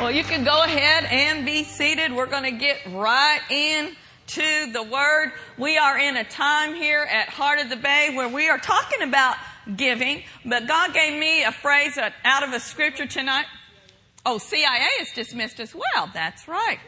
[0.00, 2.12] Well, you can go ahead and be seated.
[2.12, 3.94] We're going to get right in
[4.28, 5.32] to the word.
[5.58, 9.02] We are in a time here at Heart of the Bay where we are talking
[9.02, 9.36] about
[9.76, 13.44] giving, but God gave me a phrase out of a scripture tonight.
[14.24, 16.10] Oh, CIA is dismissed as well.
[16.12, 16.78] That's right.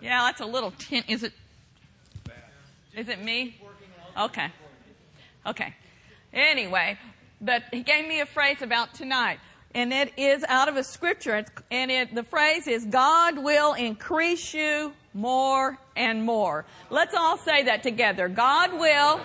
[0.00, 1.04] Yeah, that's a little tin.
[1.08, 1.32] Is it?
[2.96, 3.60] Is it me?
[4.18, 4.48] Okay.
[5.46, 5.74] Okay.
[6.32, 6.98] Anyway,
[7.40, 9.38] but he gave me a phrase about tonight,
[9.78, 14.52] and it is out of a scripture, and it, the phrase is, God will increase
[14.52, 16.64] you more and more.
[16.90, 18.28] Let's all say that together.
[18.28, 18.80] God will.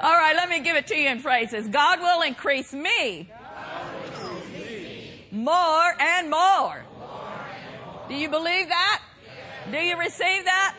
[0.00, 1.68] all right, let me give it to you in phrases.
[1.68, 3.28] God will increase me,
[5.30, 6.86] more and more.
[8.08, 9.02] Do you believe that?
[9.70, 10.74] Do you receive that?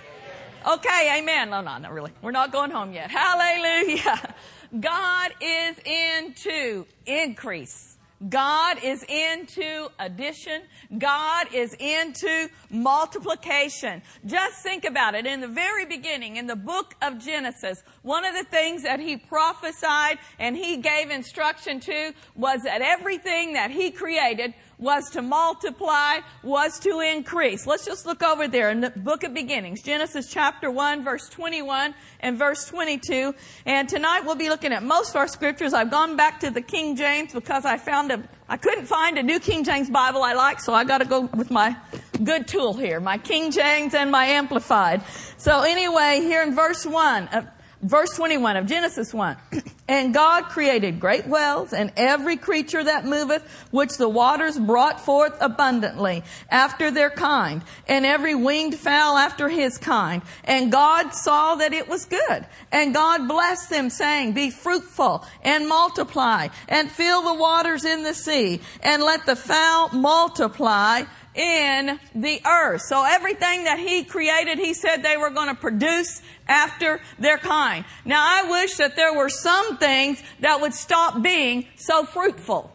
[0.68, 1.52] Okay, amen.
[1.52, 2.12] No, no, not really.
[2.24, 3.12] We're not going home yet.
[3.12, 4.34] Hallelujah.
[4.80, 7.98] God is into increase.
[8.30, 10.62] God is into addition.
[10.98, 14.04] God is into multiplication.
[14.26, 15.26] Just think about it.
[15.26, 19.18] In the very beginning, in the book of Genesis, one of the things that he
[19.18, 26.18] prophesied and he gave instruction to was that everything that he created was to multiply,
[26.44, 27.66] was to increase.
[27.68, 31.94] Let's just look over there in the book of beginnings, Genesis chapter 1, verse 21
[32.20, 33.34] and verse 22.
[33.66, 35.74] And tonight we'll be looking at most of our scriptures.
[35.74, 39.24] I've gone back to the King James because I found a, I couldn't find a
[39.24, 41.78] new King James Bible I like, so I gotta go with my
[42.24, 45.04] good tool here, my King James and my Amplified.
[45.38, 47.48] So anyway, here in verse 1, of,
[47.84, 49.38] verse 21 of Genesis 1.
[49.92, 55.36] And God created great wells and every creature that moveth, which the waters brought forth
[55.42, 60.22] abundantly after their kind, and every winged fowl after his kind.
[60.46, 62.46] And God saw that it was good.
[62.72, 68.14] And God blessed them saying, be fruitful and multiply and fill the waters in the
[68.14, 71.02] sea and let the fowl multiply
[71.36, 72.82] in the earth.
[72.82, 77.86] So everything that he created, he said they were going to produce after their kind.
[78.06, 82.72] Now I wish that there were some things that would stop being so fruitful.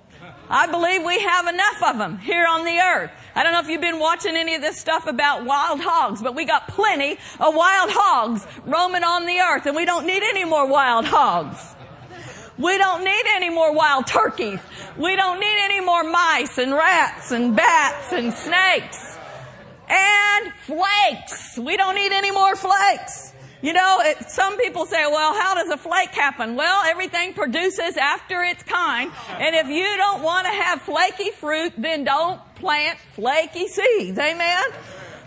[0.49, 3.11] I believe we have enough of them here on the earth.
[3.35, 6.35] I don't know if you've been watching any of this stuff about wild hogs, but
[6.35, 10.45] we got plenty of wild hogs roaming on the earth and we don't need any
[10.45, 11.76] more wild hogs.
[12.59, 14.61] We don't need any more wild turkeys.
[14.97, 19.19] We don't need any more mice and rats and bats and snakes
[19.89, 21.59] and flakes.
[21.59, 23.35] We don't need any more flakes.
[23.63, 26.57] You know, it, some people say, well, how does a flake happen?
[26.57, 29.11] Well, everything produces after its kind.
[29.31, 34.19] And if you don't want to have flaky fruit, then don't plant flaky seeds.
[34.19, 34.65] Amen?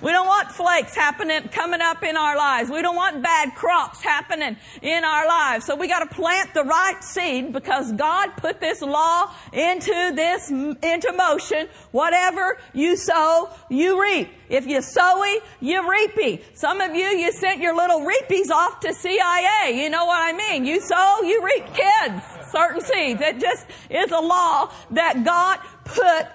[0.01, 2.69] We don't want flakes happening, coming up in our lives.
[2.69, 5.65] We don't want bad crops happening in our lives.
[5.65, 10.49] So we got to plant the right seed because God put this law into this,
[10.49, 11.67] into motion.
[11.91, 14.29] Whatever you sow, you reap.
[14.47, 16.43] If you sowy, you reapy.
[16.53, 19.73] Some of you, you sent your little reapies off to CIA.
[19.73, 20.65] You know what I mean?
[20.65, 22.23] You sow, you reap kids.
[22.51, 23.21] Certain seeds.
[23.21, 26.27] It just is a law that God put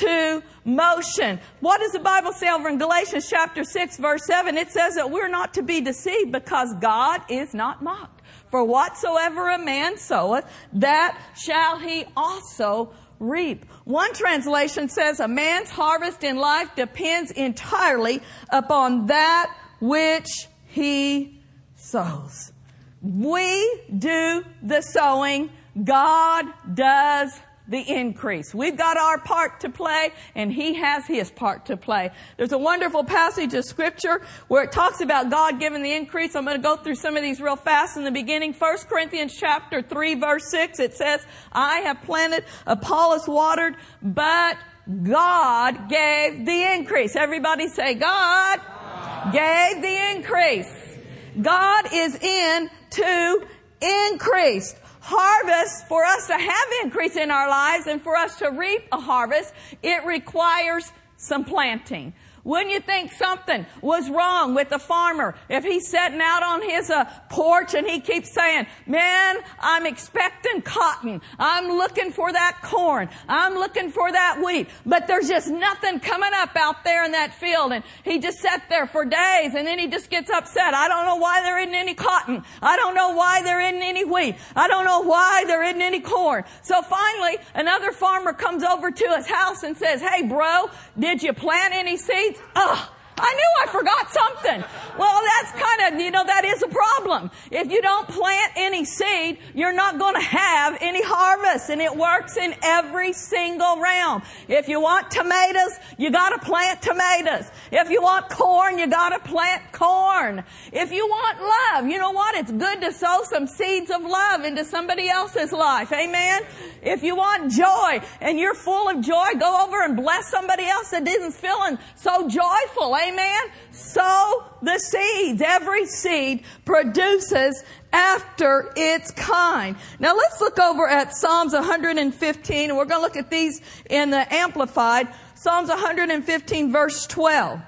[0.00, 1.40] into motion.
[1.60, 4.56] What does the Bible say over in Galatians chapter 6 verse 7?
[4.56, 8.22] It says that we're not to be deceived because God is not mocked.
[8.50, 10.44] For whatsoever a man soweth,
[10.74, 13.64] that shall he also reap.
[13.84, 18.20] One translation says a man's harvest in life depends entirely
[18.50, 21.42] upon that which he
[21.76, 22.52] sows.
[23.00, 25.50] We do the sowing.
[25.82, 27.32] God does
[27.72, 28.54] the increase.
[28.54, 32.10] We've got our part to play and he has his part to play.
[32.36, 36.36] There's a wonderful passage of scripture where it talks about God giving the increase.
[36.36, 38.52] I'm going to go through some of these real fast in the beginning.
[38.52, 44.58] 1 Corinthians chapter 3 verse 6, it says, I have planted, Apollos watered, but
[45.02, 47.16] God gave the increase.
[47.16, 49.32] Everybody say, God, God.
[49.32, 50.98] gave the increase.
[51.40, 53.46] God is in to
[53.80, 58.86] increase harvest, for us to have increase in our lives and for us to reap
[58.92, 62.14] a harvest, it requires some planting.
[62.44, 66.90] Wouldn't you think something was wrong with the farmer if he's sitting out on his
[66.90, 71.20] uh, porch and he keeps saying, man, I'm expecting cotton.
[71.38, 73.10] I'm looking for that corn.
[73.28, 74.68] I'm looking for that wheat.
[74.84, 77.72] But there's just nothing coming up out there in that field.
[77.72, 80.74] And he just sat there for days and then he just gets upset.
[80.74, 82.42] I don't know why there isn't any cotton.
[82.60, 84.34] I don't know why there isn't any wheat.
[84.56, 86.42] I don't know why there isn't any corn.
[86.62, 91.32] So finally, another farmer comes over to his house and says, hey bro, did you
[91.34, 92.31] plant any seeds?
[92.56, 94.64] Oh, I knew I forgot something.
[94.98, 97.30] Well, that's kind of, you know, that is a problem.
[97.50, 101.70] If you don't plant any seed, you're not going to have any harvest.
[101.70, 104.22] And it works in every single realm.
[104.48, 107.50] If you want tomatoes, you got to plant tomatoes.
[107.70, 110.44] If you want corn, you got to plant corn.
[110.72, 112.34] If you want love, you know what?
[112.36, 115.92] It's good to sow some seeds of love into somebody else's life.
[115.92, 116.42] Amen.
[116.82, 120.90] If you want joy and you're full of joy, go over and bless somebody else
[120.90, 122.96] that isn't feeling so joyful.
[123.08, 123.40] Amen.
[123.70, 125.42] Sow the seeds.
[125.42, 129.76] Every seed produces after its kind.
[129.98, 133.60] Now let's look over at Psalms 115 and we're going to look at these
[133.90, 135.08] in the Amplified.
[135.34, 137.60] Psalms 115 verse 12.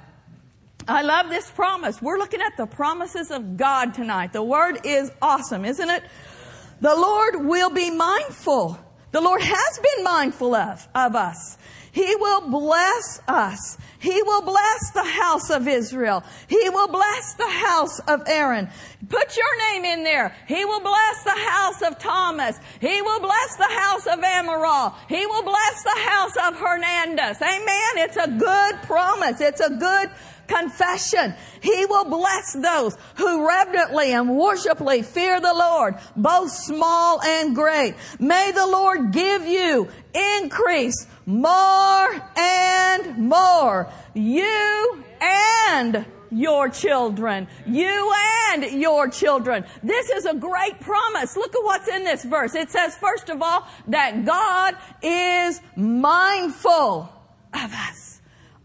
[0.87, 2.01] I love this promise.
[2.01, 4.33] We're looking at the promises of God tonight.
[4.33, 6.03] The word is awesome, isn't it?
[6.81, 8.79] The Lord will be mindful.
[9.13, 11.57] The Lord has been mindful of, of us.
[11.95, 13.79] He will bless us.
[14.01, 16.25] He will bless the house of Israel.
[16.49, 18.69] He will bless the house of Aaron.
[19.09, 20.35] Put your name in there.
[20.49, 22.59] He will bless the house of Thomas.
[22.81, 24.95] He will bless the house of Amaral.
[25.09, 27.41] He will bless the house of Hernandez.
[27.41, 27.93] Amen.
[27.99, 29.41] It's a good promise.
[29.41, 30.11] It's a good
[30.49, 31.35] confession.
[31.63, 37.95] He will bless those who reverently and worshipfully fear the Lord, both small and great.
[38.19, 43.89] May the Lord give you increase more and more.
[44.15, 47.47] You and your children.
[47.67, 48.13] You
[48.51, 49.65] and your children.
[49.83, 51.37] This is a great promise.
[51.37, 52.55] Look at what's in this verse.
[52.55, 57.13] It says, first of all, that God is mindful
[57.53, 58.14] of us.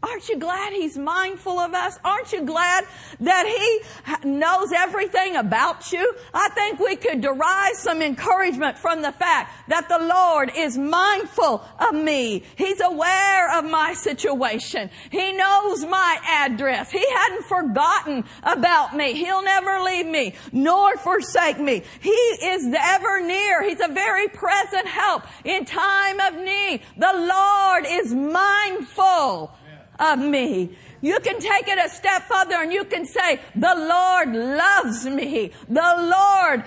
[0.01, 1.99] Aren't you glad He's mindful of us?
[2.05, 2.85] Aren't you glad
[3.19, 6.13] that He knows everything about you?
[6.33, 11.65] I think we could derive some encouragement from the fact that the Lord is mindful
[11.79, 12.43] of me.
[12.55, 14.89] He's aware of my situation.
[15.11, 16.91] He knows my address.
[16.91, 19.13] He hadn't forgotten about me.
[19.13, 21.83] He'll never leave me nor forsake me.
[21.99, 23.67] He is ever near.
[23.67, 26.83] He's a very present help in time of need.
[26.95, 29.51] The Lord is mindful
[29.99, 30.75] of me.
[31.01, 35.51] You can take it a step further and you can say, the Lord loves me.
[35.67, 36.63] The Lord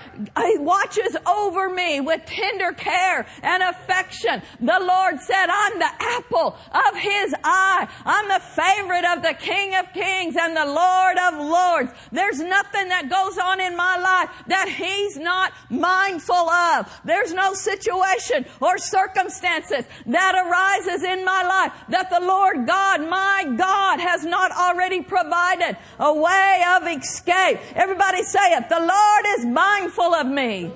[0.61, 4.43] watches over me with tender care and affection.
[4.61, 7.89] The Lord said, I'm the apple of his eye.
[8.05, 11.93] I'm the favorite of the King of kings and the Lord of lords.
[12.11, 17.01] There's nothing that goes on in my life that he's not mindful of.
[17.05, 23.45] There's no situation or circumstances that arises in my life that the Lord God, my
[23.57, 27.59] God, has has not already provided a way of escape.
[27.75, 28.69] Everybody say it.
[28.69, 30.71] The Lord is mindful of me.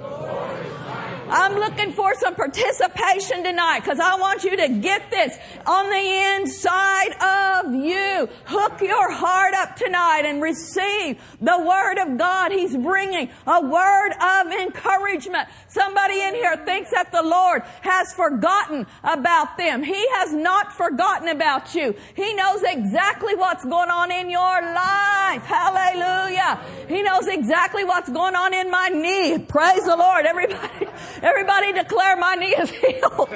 [1.28, 5.36] I'm looking for some participation tonight because I want you to get this
[5.66, 8.28] on the inside of you.
[8.44, 12.52] Hook your heart up tonight and receive the word of God.
[12.52, 15.48] He's bringing a word of encouragement.
[15.68, 19.82] Somebody in here thinks that the Lord has forgotten about them.
[19.82, 21.94] He has not forgotten about you.
[22.14, 25.42] He knows exactly what's going on in your life.
[25.42, 26.60] Hallelujah.
[26.88, 29.38] He knows exactly what's going on in my knee.
[29.38, 30.24] Praise the Lord.
[30.24, 30.86] Everybody,
[31.22, 33.28] Everybody declare my knee is healed.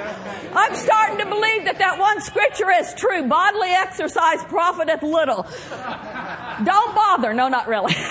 [0.53, 3.27] I'm starting to believe that that one scripture is true.
[3.27, 5.47] Bodily exercise profiteth little.
[6.63, 7.33] Don't bother.
[7.33, 7.93] No, not really.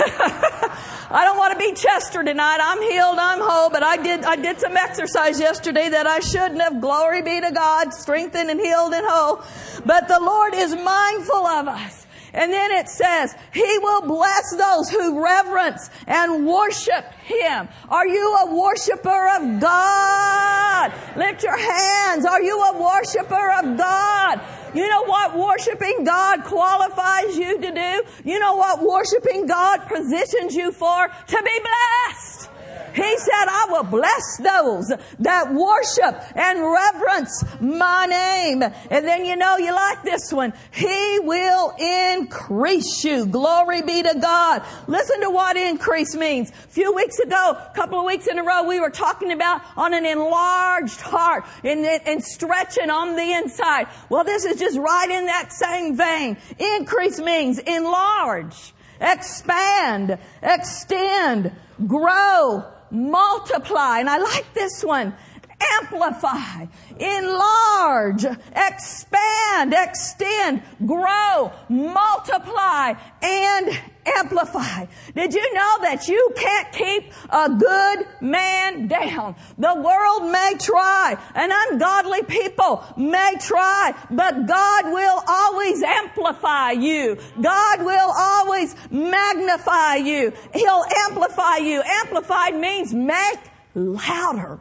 [1.12, 2.58] I don't want to be Chester tonight.
[2.62, 3.18] I'm healed.
[3.18, 3.70] I'm whole.
[3.70, 6.80] But I did, I did some exercise yesterday that I shouldn't have.
[6.80, 7.92] Glory be to God.
[7.92, 9.42] Strengthened and healed and whole.
[9.84, 12.06] But the Lord is mindful of us.
[12.32, 17.68] And then it says, He will bless those who reverence and worship Him.
[17.88, 20.92] Are you a worshiper of God?
[21.16, 22.24] Lift your hands.
[22.24, 24.40] Are you a worshiper of God?
[24.74, 28.02] You know what worshiping God qualifies you to do?
[28.24, 31.08] You know what worshiping God positions you for?
[31.08, 32.49] To be blessed.
[32.94, 38.62] He said, I will bless those that worship and reverence my name.
[38.62, 40.52] And then you know, you like this one.
[40.72, 43.26] He will increase you.
[43.26, 44.62] Glory be to God.
[44.86, 46.50] Listen to what increase means.
[46.50, 49.62] A few weeks ago, a couple of weeks in a row, we were talking about
[49.76, 53.86] on an enlarged heart and, and stretching on the inside.
[54.08, 56.36] Well, this is just right in that same vein.
[56.58, 61.52] Increase means enlarge, expand, extend,
[61.86, 64.00] grow, multiply.
[64.00, 65.14] And I like this one.
[65.60, 66.66] Amplify,
[66.98, 68.24] enlarge,
[68.54, 74.86] expand, extend, grow, multiply, and amplify.
[75.14, 79.36] Did you know that you can't keep a good man down?
[79.58, 87.18] The world may try and ungodly people may try, but God will always amplify you.
[87.40, 90.32] God will always magnify you.
[90.54, 91.82] He'll amplify you.
[91.82, 93.38] Amplified means make
[93.74, 94.60] louder.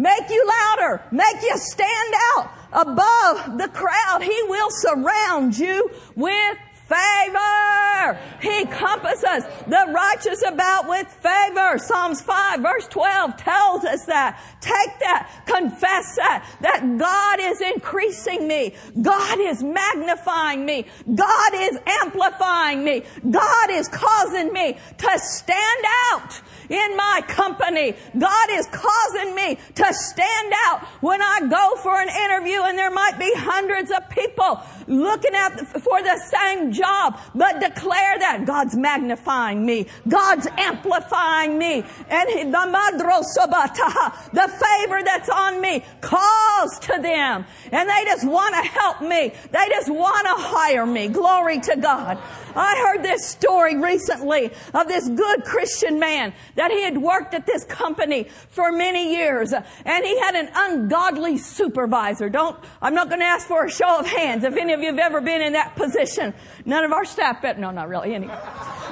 [0.00, 1.02] Make you louder.
[1.10, 4.22] Make you stand out above the crowd.
[4.22, 6.56] He will surround you with
[6.88, 8.18] favor.
[8.40, 11.76] He compasses the righteous about with favor.
[11.76, 14.42] Psalms 5 verse 12 tells us that.
[14.62, 15.42] Take that.
[15.44, 16.46] Confess that.
[16.62, 18.74] That God is increasing me.
[19.02, 20.86] God is magnifying me.
[21.14, 23.04] God is amplifying me.
[23.30, 26.40] God is causing me to stand out
[26.70, 27.94] in my company.
[28.16, 32.90] God is causing me to stand out when I go for an interview and there
[32.90, 38.76] might be hundreds of people looking at for the same job, but declare that God's
[38.76, 39.86] magnifying me.
[40.08, 41.84] God's amplifying me.
[42.08, 47.44] And the madro sabata, the favor that's on me calls to them.
[47.72, 49.32] And they just want to help me.
[49.50, 51.08] They just want to hire me.
[51.08, 52.18] Glory to God.
[52.54, 57.46] I heard this story recently of this good Christian man that he had worked at
[57.46, 62.28] this company for many years uh, and he had an ungodly supervisor.
[62.28, 64.86] Don't, I'm not going to ask for a show of hands if any of you
[64.86, 66.34] have ever been in that position.
[66.64, 68.38] None of our staff, but no, not really, anyway.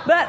[0.07, 0.29] But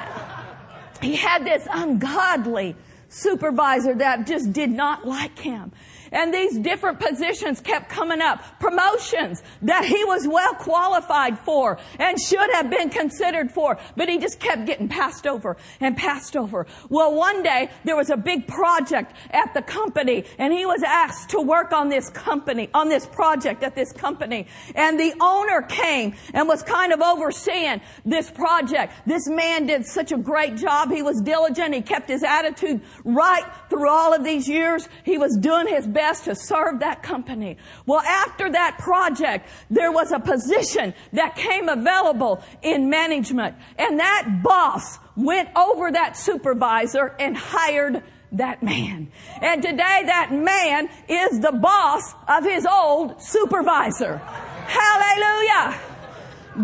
[1.02, 2.76] he had this ungodly
[3.10, 5.72] supervisor that just did not like him.
[6.12, 8.44] And these different positions kept coming up.
[8.60, 14.18] Promotions that he was well qualified for and should have been considered for, but he
[14.18, 16.66] just kept getting passed over and passed over.
[16.90, 21.30] Well, one day there was a big project at the company and he was asked
[21.32, 24.48] to work on this company, on this project at this company.
[24.76, 28.94] And the owner came and was kind of overseeing this project.
[29.06, 30.92] This man did such a great job.
[30.92, 31.76] He was diligent.
[31.76, 34.88] He kept his attitude right through all of these years.
[35.04, 37.58] He was doing his best best to serve that company.
[37.86, 44.40] Well, after that project, there was a position that came available in management and that
[44.42, 48.02] boss went over that supervisor and hired
[48.32, 49.12] that man.
[49.42, 54.18] And today that man is the boss of his old supervisor.
[54.18, 55.89] Hallelujah.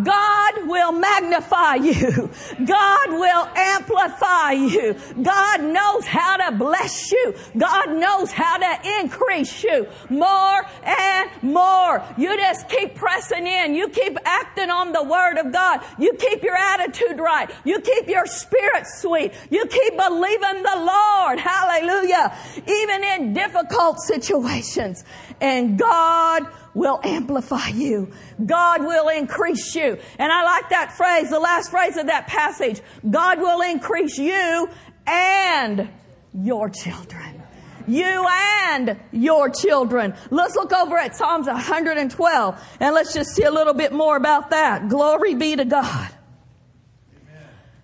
[0.04, 2.30] God will magnify you.
[2.66, 4.96] God will amplify you.
[5.22, 7.36] God knows how to bless you.
[7.58, 12.04] God knows how to increase you more and more.
[12.18, 13.76] You just keep pressing in.
[13.76, 15.82] You keep acting on the word of God.
[15.98, 17.50] You keep your attitude right.
[17.64, 19.34] You keep your spirit sweet.
[19.50, 21.40] You keep believing the Lord.
[21.40, 22.36] Hallelujah.
[22.68, 25.04] Even in difficult situations.
[25.40, 28.12] And God will amplify you.
[28.46, 29.98] God will increase you.
[30.20, 32.82] And I like that phrase, the last phrase of that passage.
[33.10, 34.70] God will increase you
[35.08, 35.90] and
[36.34, 37.42] your children.
[37.88, 40.16] You and your children.
[40.32, 44.50] Let's look over at Psalms 112 and let's just see a little bit more about
[44.50, 44.90] that.
[44.90, 46.10] Glory be to God.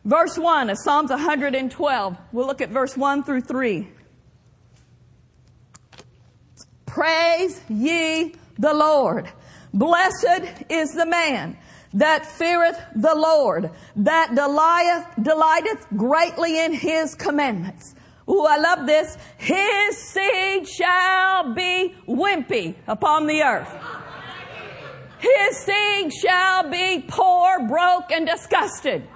[0.04, 2.18] Verse 1 of Psalms 112.
[2.32, 3.88] We'll look at verse 1 through 3.
[6.88, 9.28] Praise ye the Lord.
[9.74, 11.58] Blessed is the man
[11.94, 17.96] that feareth the Lord, that delighteth, delighteth greatly in his commandments.
[18.30, 19.18] Ooh, I love this.
[19.38, 23.70] His seed shall be wimpy upon the earth.
[25.20, 29.08] His seed shall be poor, broke, and disgusted.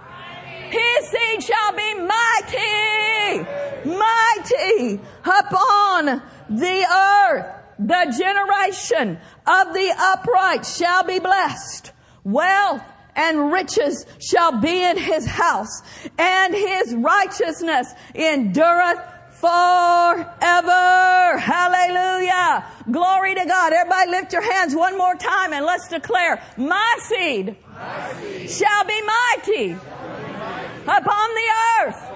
[0.70, 3.46] His seed shall be mighty,
[3.86, 7.65] mighty upon the earth.
[7.78, 11.92] The generation of the upright shall be blessed.
[12.24, 12.82] Wealth
[13.16, 15.82] and riches shall be in his house,
[16.18, 19.00] and his righteousness endureth
[19.40, 21.38] forever.
[21.38, 22.66] Hallelujah.
[22.92, 23.74] Glory to God.
[23.74, 28.86] Everybody lift your hands one more time and let's declare, my seed, my seed shall
[28.86, 31.50] be mighty, shall be mighty upon the
[31.82, 32.15] earth.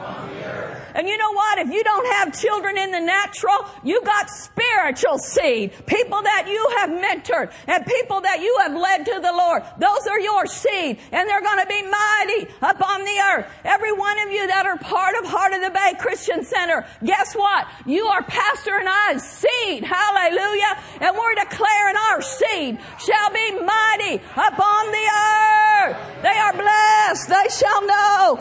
[0.96, 1.60] And you know what?
[1.60, 5.74] If you don't have children in the natural, you got spiritual seed.
[5.86, 9.64] People that you have mentored and people that you have led to the Lord.
[9.80, 13.46] Those are your seed and they're going to be mighty upon the earth.
[13.64, 17.36] Every one of you that are part of Heart of the Bay Christian Center, guess
[17.36, 17.68] what?
[17.86, 19.84] You are Pastor and I's seed.
[19.84, 20.82] Hallelujah.
[21.02, 25.98] And we're declaring our seed shall be mighty upon the earth.
[26.22, 27.30] They are blessed.
[27.30, 28.40] they shall know.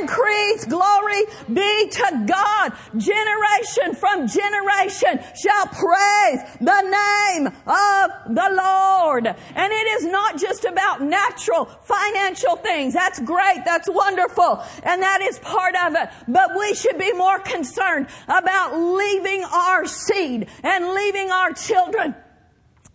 [0.00, 2.72] Increase, glory be to God.
[2.96, 9.26] Generation from generation shall praise the name of the Lord.
[9.26, 12.94] And it is not just about natural financial things.
[12.94, 13.62] That's great.
[13.64, 14.62] That's wonderful.
[14.82, 16.08] And that is part of it.
[16.28, 22.14] But we should be more concerned about leaving our seed and leaving our children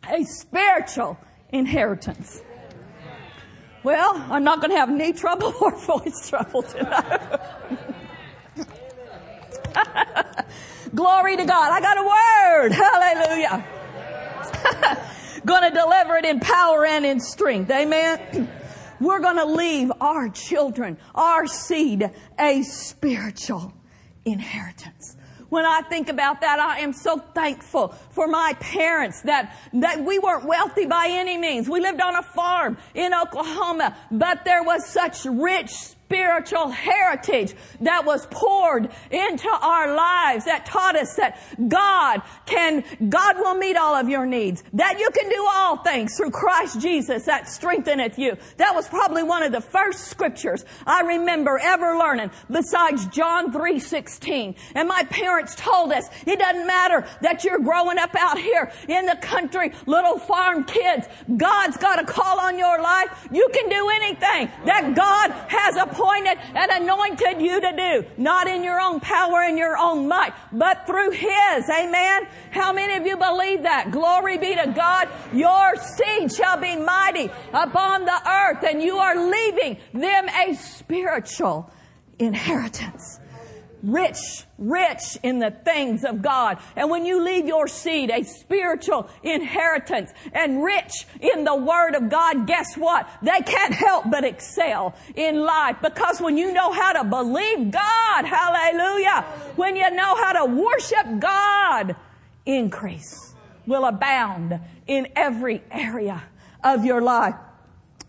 [0.10, 1.18] a spiritual
[1.50, 2.42] inheritance.
[3.84, 7.40] Well, I'm not going to have knee trouble or voice trouble tonight.
[10.96, 11.72] Glory to God.
[11.72, 12.72] I got a word.
[12.72, 13.66] Hallelujah.
[15.64, 17.72] to deliver it in power and in strength.
[17.72, 18.50] Amen.
[19.00, 23.74] We're to leave our children, our seed, a spiritual
[24.26, 25.18] inheritance
[25.52, 30.18] when I think about that, I am so thankful for my parents that, that we
[30.18, 31.68] weren't wealthy by any means.
[31.68, 35.74] We lived on a farm in Oklahoma, but there was such rich
[36.12, 41.40] spiritual heritage that was poured into our lives that taught us that
[41.70, 46.18] God can, God will meet all of your needs, that you can do all things
[46.18, 48.36] through Christ Jesus that strengtheneth you.
[48.58, 54.56] That was probably one of the first scriptures I remember ever learning besides John 3:16.
[54.76, 59.06] And my parents told us it doesn't matter that you're growing up out here in
[59.06, 61.08] the country, little farm kids.
[61.38, 63.30] God's got a call on your life.
[63.32, 68.06] You can do anything that God has a appointed and anointed you to do.
[68.18, 71.70] Not in your own power and your own might, but through His.
[71.70, 72.28] Amen.
[72.52, 73.92] How many of you believe that?
[73.92, 75.10] Glory be to God.
[75.34, 81.72] Your seed shall be mighty upon the earth and you are leaving them a spiritual
[82.20, 83.21] inheritance
[83.84, 86.60] rich, rich in the things of God.
[86.76, 92.10] And when you leave your seed a spiritual inheritance and rich in the Word of
[92.10, 93.10] God, guess what?
[93.22, 98.26] They can't help but excel in life because when you know how to believe God,
[98.26, 99.22] hallelujah,
[99.56, 101.96] when you know how to worship God,
[102.46, 103.34] increase
[103.66, 106.24] will abound in every area
[106.64, 107.36] of your life.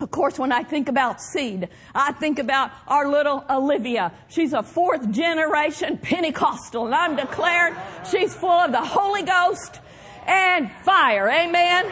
[0.03, 4.13] Of course, when I think about seed, I think about our little Olivia.
[4.29, 7.77] She's a fourth generation Pentecostal and I'm declaring
[8.11, 9.79] she's full of the Holy Ghost
[10.27, 11.31] and fire.
[11.31, 11.87] Amen.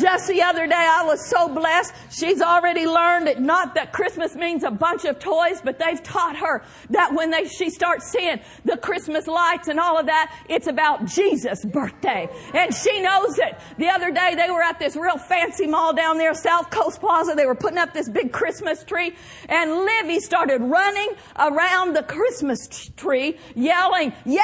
[0.00, 1.92] Just the other day, I was so blessed.
[2.10, 6.36] She's already learned that not that Christmas means a bunch of toys, but they've taught
[6.36, 10.66] her that when they, she starts seeing the Christmas lights and all of that, it's
[10.66, 12.28] about Jesus' birthday.
[12.54, 13.58] And she knows it.
[13.78, 17.34] The other day, they were at this real fancy mall down there, South Coast Plaza.
[17.34, 19.14] They were putting up this big Christmas tree
[19.48, 24.40] and Livy started running around the Christmas tree yelling, Yay,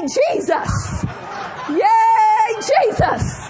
[0.00, 1.04] Jesus!
[1.70, 3.47] Yay, Jesus!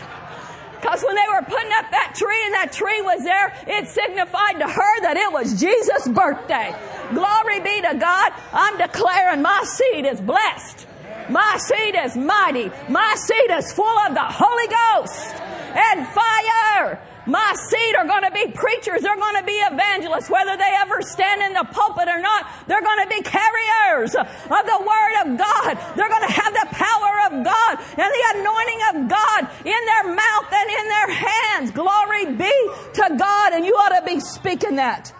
[0.81, 4.61] Because when they were putting up that tree and that tree was there, it signified
[4.61, 6.75] to her that it was Jesus' birthday.
[7.13, 8.33] Glory be to God.
[8.53, 10.87] I'm declaring my seed is blessed.
[11.29, 12.71] My seed is mighty.
[12.89, 15.37] My seed is full of the Holy Ghost
[15.75, 17.01] and fire.
[17.29, 19.03] My seed are going to be preachers.
[19.03, 20.31] They're going to be evangelists.
[20.31, 24.27] Whether they ever stand in the pulpit or not, they're going to be carriers of
[24.49, 25.77] the Word of God.
[25.95, 30.15] They're going to have the power of God and the anointing of God in their
[30.15, 31.71] mouth and in their hands.
[31.73, 32.57] Glory be
[32.95, 33.53] to God.
[33.53, 35.13] And you ought to be speaking that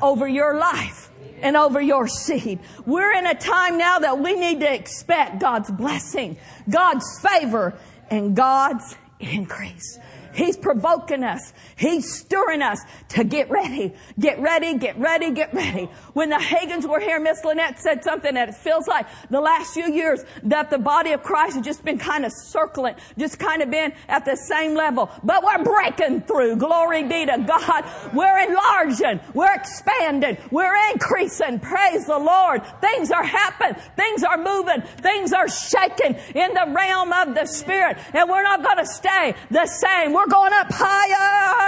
[0.00, 1.10] over your life
[1.42, 2.60] and over your seed.
[2.86, 7.74] We're in a time now that we need to expect God's blessing, God's favor,
[8.10, 9.98] and God's increase.
[10.36, 11.52] He's provoking us.
[11.76, 13.92] He's stirring us to get ready.
[14.18, 15.90] Get ready, get ready, get ready.
[16.14, 19.74] When the Hagins were here, Miss Lynette said something that it feels like the last
[19.74, 23.60] few years that the body of Christ has just been kind of circling, just kind
[23.60, 25.10] of been at the same level.
[25.22, 26.56] But we're breaking through.
[26.56, 27.84] Glory be to God.
[28.14, 29.20] We're enlarging.
[29.34, 30.38] We're expanding.
[30.50, 31.60] We're increasing.
[31.60, 32.62] Praise the Lord.
[32.80, 33.74] Things are happening.
[33.96, 34.80] Things are moving.
[35.02, 37.98] Things are shaking in the realm of the Spirit.
[38.14, 40.14] And we're not going to stay the same.
[40.14, 41.65] We're going up higher.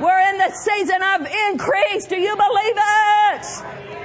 [0.00, 2.06] We're in the season of increase.
[2.06, 3.98] Do you believe it?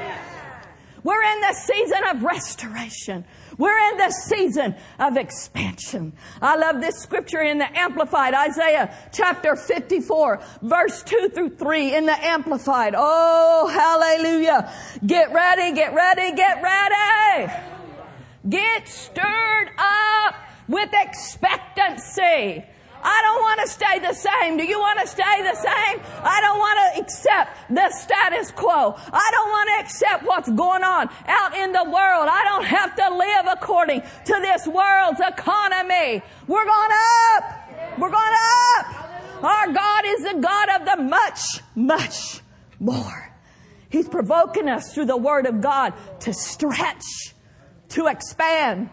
[1.03, 3.25] We're in the season of restoration.
[3.57, 6.13] We're in the season of expansion.
[6.41, 12.05] I love this scripture in the Amplified, Isaiah chapter 54, verse 2 through 3 in
[12.05, 12.95] the Amplified.
[12.97, 14.71] Oh, hallelujah.
[15.05, 17.53] Get ready, get ready, get ready.
[18.49, 20.35] Get stirred up
[20.67, 22.65] with expectancy.
[23.03, 24.57] I don't want to stay the same.
[24.57, 26.01] Do you want to stay the same?
[26.23, 28.95] I don't want to accept the status quo.
[28.97, 32.29] I don't want to accept what's going on out in the world.
[32.31, 36.23] I don't have to live according to this world's economy.
[36.47, 36.91] We're going
[37.35, 37.99] up.
[37.99, 38.33] We're going
[38.77, 39.43] up.
[39.43, 41.39] Our God is the God of the much,
[41.75, 42.39] much
[42.79, 43.33] more.
[43.89, 47.03] He's provoking us through the Word of God to stretch,
[47.89, 48.89] to expand.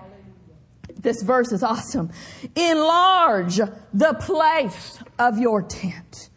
[0.97, 2.11] This verse is awesome.
[2.55, 3.57] Enlarge
[3.93, 6.31] the place of your tent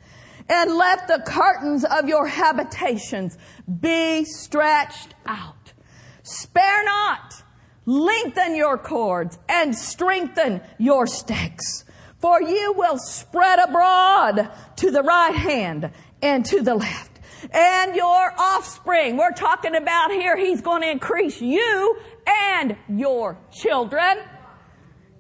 [0.50, 3.38] and let the curtains of your habitations
[3.80, 5.74] be stretched out.
[6.24, 7.44] Spare not,
[7.86, 11.86] lengthen your cords and strengthen your stakes.
[12.20, 17.20] For you will spread abroad to the right hand and to the left.
[17.52, 24.20] And your offspring, we're talking about here, he's going to increase you and your children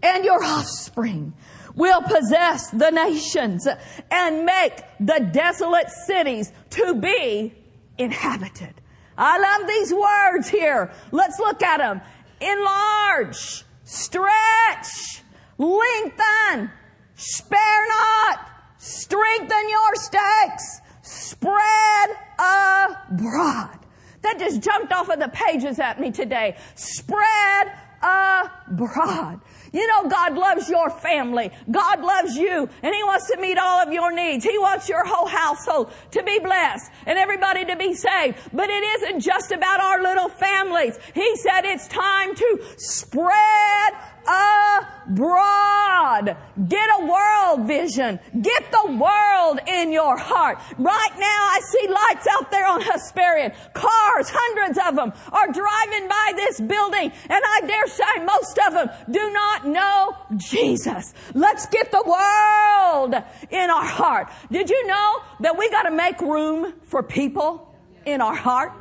[0.04, 1.34] and your offspring
[1.76, 3.68] will possess the nations
[4.12, 7.54] and make the desolate cities to be
[7.98, 8.74] inhabited.
[9.18, 10.92] I love these words here.
[11.12, 12.02] Let's look at them.
[12.42, 15.24] Enlarge, stretch,
[15.58, 16.72] lengthen,
[17.16, 23.80] spare not, strengthen your stakes, spread abroad.
[24.22, 26.58] That just jumped off of the pages at me today.
[26.76, 29.42] Spread abroad.
[29.74, 31.52] You know, God loves your family.
[31.70, 34.46] God loves you and He wants to meet all of your needs.
[34.46, 38.38] He wants your whole household to be blessed and everybody to be saved.
[38.54, 40.98] But it isn't just about our little families.
[41.16, 43.94] He said it's time to spread
[44.28, 46.36] abroad.
[46.68, 48.20] Get a world vision.
[48.42, 50.60] Get the world in your heart.
[50.78, 53.54] Right now I see lights out there on Hesperian.
[53.74, 58.74] Cars, hundreds of them are driving by this building and I dare say most of
[58.74, 61.14] them do not know Jesus.
[61.34, 63.16] Let's get the world
[63.50, 64.32] in our heart.
[64.52, 68.72] Did you know that we gotta make room for people in our heart?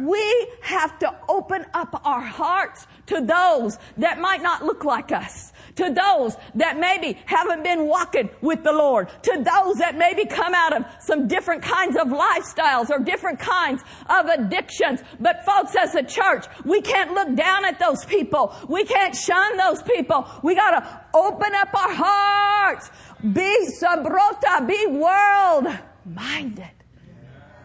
[0.00, 5.52] we have to open up our hearts to those that might not look like us,
[5.74, 10.54] to those that maybe haven't been walking with the Lord, to those that maybe come
[10.54, 15.00] out of some different kinds of lifestyles or different kinds of addictions.
[15.18, 18.54] But folks, as a church, we can't look down at those people.
[18.68, 20.28] We can't shun those people.
[20.44, 22.90] We gotta open up our hearts.
[23.20, 25.66] Be sabrota, be world
[26.06, 26.70] minded.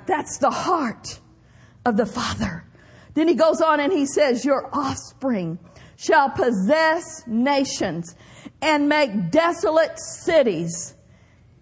[0.07, 1.19] That's the heart
[1.85, 2.64] of the Father.
[3.15, 5.57] Then he goes on and he says, Your offspring
[5.95, 8.15] shall possess nations
[8.61, 10.93] and make desolate cities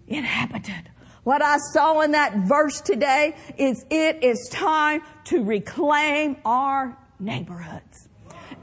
[0.06, 0.90] inhabited.
[1.22, 8.08] What I saw in that verse today is it is time to reclaim our neighborhoods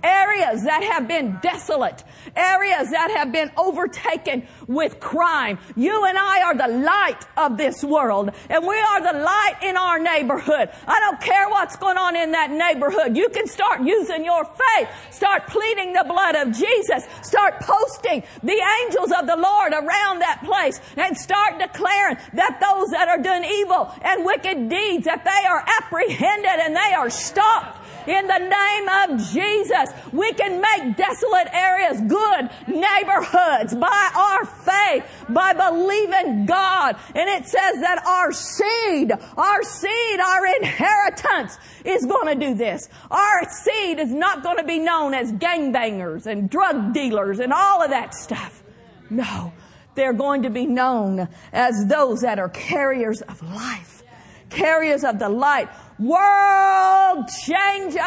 [0.03, 2.03] areas that have been desolate,
[2.35, 5.59] areas that have been overtaken with crime.
[5.75, 9.77] You and I are the light of this world, and we are the light in
[9.77, 10.69] our neighborhood.
[10.87, 13.15] I don't care what's going on in that neighborhood.
[13.15, 18.61] You can start using your faith, start pleading the blood of Jesus, start posting the
[18.83, 23.43] angels of the Lord around that place, and start declaring that those that are doing
[23.43, 28.89] evil and wicked deeds, that they are apprehended and they are stopped in the name
[28.89, 29.89] of Jesus.
[30.11, 36.97] We can make desolate areas good neighborhoods by our faith, by believing God.
[37.15, 42.89] And it says that our seed, our seed, our inheritance is going to do this.
[43.09, 47.83] Our seed is not going to be known as gangbangers and drug dealers and all
[47.83, 48.63] of that stuff.
[49.09, 49.51] No,
[49.95, 54.03] they're going to be known as those that are carriers of life,
[54.49, 55.69] carriers of the light,
[56.01, 58.01] world changers.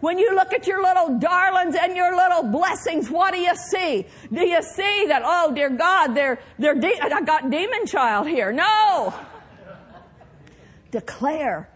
[0.00, 4.06] When you look at your little darlings and your little blessings, what do you see?
[4.32, 8.52] Do you see that, oh dear God, they're, they're, de- I got demon child here.
[8.52, 9.12] No!
[10.92, 11.68] Declare,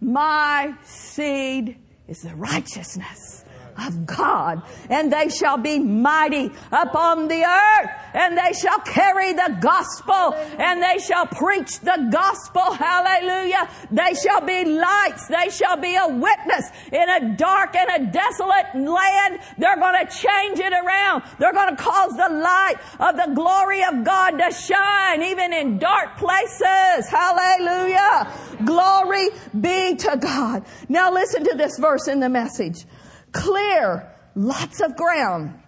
[0.00, 3.39] my seed is the righteousness
[3.86, 9.58] of God, and they shall be mighty upon the earth, and they shall carry the
[9.60, 12.72] gospel, and they shall preach the gospel.
[12.72, 13.68] Hallelujah.
[13.90, 15.28] They shall be lights.
[15.28, 19.40] They shall be a witness in a dark and a desolate land.
[19.58, 21.22] They're going to change it around.
[21.38, 25.78] They're going to cause the light of the glory of God to shine even in
[25.78, 27.08] dark places.
[27.08, 28.32] Hallelujah.
[28.64, 30.64] Glory be to God.
[30.88, 32.84] Now listen to this verse in the message.
[33.32, 35.58] Clear lots of ground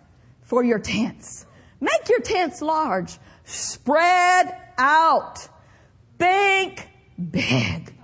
[0.43, 1.47] for your tents.
[1.81, 3.19] Make your tents large.
[3.45, 5.49] Spread out.
[6.19, 6.89] Think
[7.31, 7.95] big.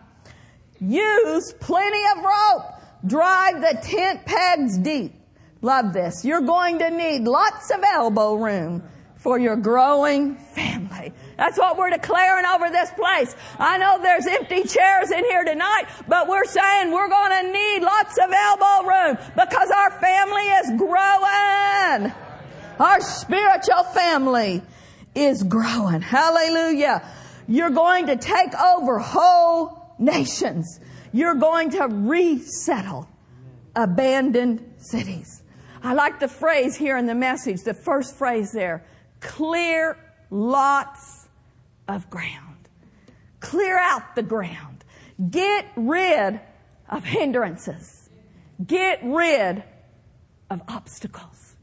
[0.80, 2.72] Use plenty of rope.
[3.06, 5.14] Drive the tent pegs deep.
[5.60, 6.24] Love this.
[6.24, 8.82] You're going to need lots of elbow room
[9.16, 11.12] for your growing family.
[11.38, 13.34] That's what we're declaring over this place.
[13.60, 17.82] I know there's empty chairs in here tonight, but we're saying we're going to need
[17.82, 22.12] lots of elbow room because our family is growing.
[22.80, 24.62] Our spiritual family
[25.14, 26.02] is growing.
[26.02, 27.08] Hallelujah.
[27.46, 30.80] You're going to take over whole nations.
[31.12, 33.08] You're going to resettle
[33.76, 35.44] abandoned cities.
[35.84, 38.84] I like the phrase here in the message, the first phrase there
[39.20, 39.98] clear
[40.30, 41.17] lots
[41.88, 42.68] of ground.
[43.40, 44.84] Clear out the ground.
[45.30, 46.40] Get rid
[46.88, 48.10] of hindrances.
[48.64, 49.64] Get rid
[50.50, 51.56] of obstacles.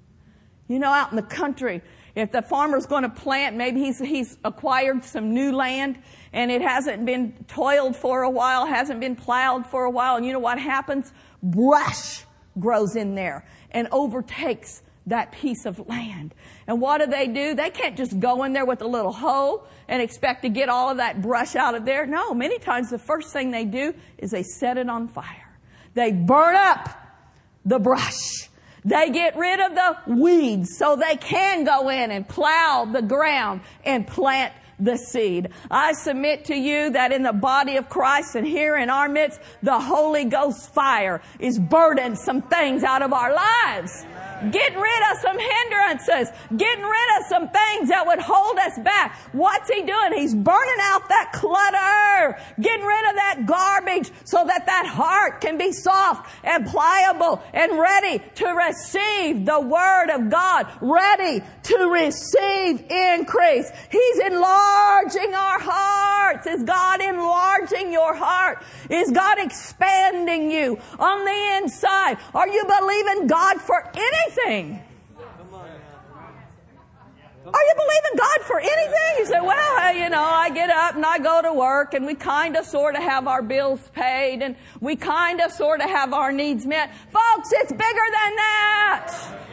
[0.67, 1.81] You know, out in the country,
[2.15, 5.99] if the farmer's going to plant, maybe he's, he's acquired some new land
[6.33, 10.25] and it hasn't been toiled for a while, hasn't been plowed for a while, and
[10.25, 11.13] you know what happens?
[11.41, 12.25] Brush
[12.59, 16.33] grows in there and overtakes that piece of land.
[16.67, 17.53] And what do they do?
[17.53, 20.89] They can't just go in there with a little hoe and expect to get all
[20.89, 22.05] of that brush out of there.
[22.07, 25.57] No, many times the first thing they do is they set it on fire.
[25.93, 26.89] They burn up
[27.65, 28.49] the brush.
[28.83, 33.61] They get rid of the weeds so they can go in and plow the ground
[33.83, 35.49] and plant the seed.
[35.71, 39.39] I submit to you that in the body of Christ and here in our midst,
[39.63, 44.05] the Holy Ghost fire is burning some things out of our lives.
[44.51, 46.29] Getting rid of some hindrances.
[46.55, 49.17] Getting rid of some things that would hold us back.
[49.31, 50.13] What's he doing?
[50.13, 52.37] He's burning out that clutter.
[52.61, 57.79] Getting rid of that garbage so that that heart can be soft and pliable and
[57.79, 60.67] ready to receive the word of God.
[60.81, 63.71] Ready to receive increase.
[63.89, 64.19] He's
[64.65, 66.47] enlarging our hearts.
[66.47, 68.63] Is God enlarging your heart?
[68.89, 72.17] Is God expanding you on the inside?
[72.33, 74.81] Are you believing God for anything?
[77.45, 79.19] Are you believing God for anything?
[79.19, 82.15] You say, well, you know, I get up and I go to work and we
[82.15, 86.11] kind of sort of have our bills paid and we kind of sort of have
[86.11, 86.91] our needs met.
[87.11, 89.45] Folks, it's bigger than that.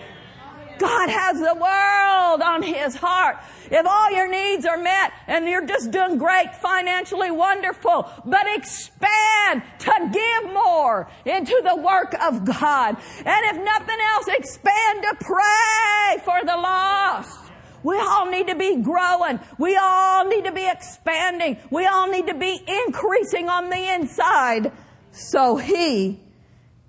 [0.78, 3.36] God has the world on His heart.
[3.72, 9.62] If all your needs are met and you're just doing great financially, wonderful, but expand
[9.78, 12.98] to give more into the work of God.
[13.24, 17.50] And if nothing else, expand to pray for the lost.
[17.82, 19.40] We all need to be growing.
[19.58, 21.56] We all need to be expanding.
[21.70, 24.70] We all need to be increasing on the inside
[25.12, 26.20] so He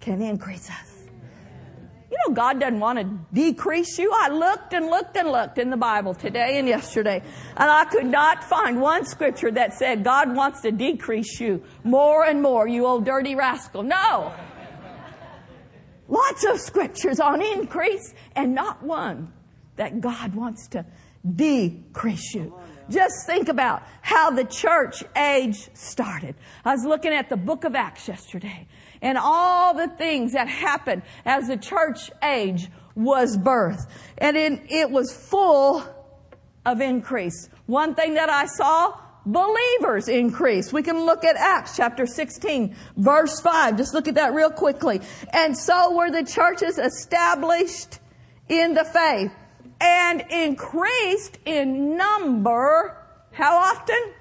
[0.02, 0.93] can increase us.
[2.14, 4.12] You know, God doesn't want to decrease you.
[4.14, 7.24] I looked and looked and looked in the Bible today and yesterday,
[7.58, 12.24] and I could not find one scripture that said God wants to decrease you more
[12.24, 13.82] and more, you old dirty rascal.
[13.82, 14.32] No.
[16.08, 19.34] Lots of scriptures on increase and not one
[19.78, 20.86] that God wants to
[21.36, 22.54] decrease you.
[22.92, 26.36] Just think about how the church age started.
[26.64, 28.68] I was looking at the book of Acts yesterday
[29.04, 33.86] and all the things that happened as the church age was birth.
[34.18, 35.84] And it, it was full
[36.66, 37.50] of increase.
[37.66, 40.72] One thing that I saw, believers increase.
[40.72, 43.78] We can look at Acts chapter 16, verse 5.
[43.78, 45.02] Just look at that real quickly.
[45.34, 48.00] And so were the churches established
[48.48, 49.34] in the faith
[49.82, 52.98] and increased in number.
[53.32, 54.14] How often?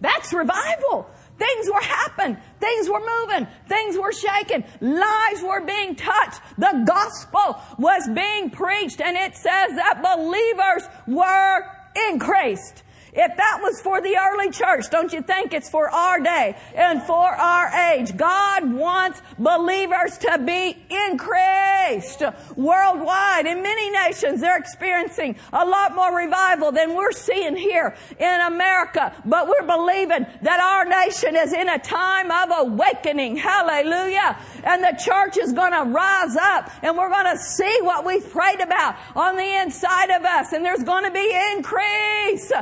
[0.00, 1.08] That's revival.
[1.40, 2.36] Things were happening.
[2.60, 3.48] Things were moving.
[3.66, 4.62] Things were shaking.
[4.82, 6.42] Lives were being touched.
[6.58, 11.64] The gospel was being preached and it says that believers were
[12.10, 12.82] increased.
[13.12, 17.02] If that was for the early church, don't you think it's for our day and
[17.02, 18.16] for our age?
[18.16, 20.76] God wants believers to be
[21.08, 22.22] increased
[22.56, 23.46] worldwide.
[23.46, 29.12] In many nations, they're experiencing a lot more revival than we're seeing here in America.
[29.24, 33.36] But we're believing that our nation is in a time of awakening.
[33.36, 34.38] Hallelujah.
[34.64, 38.28] And the church is going to rise up and we're going to see what we've
[38.30, 40.52] prayed about on the inside of us.
[40.52, 42.52] And there's going to be increase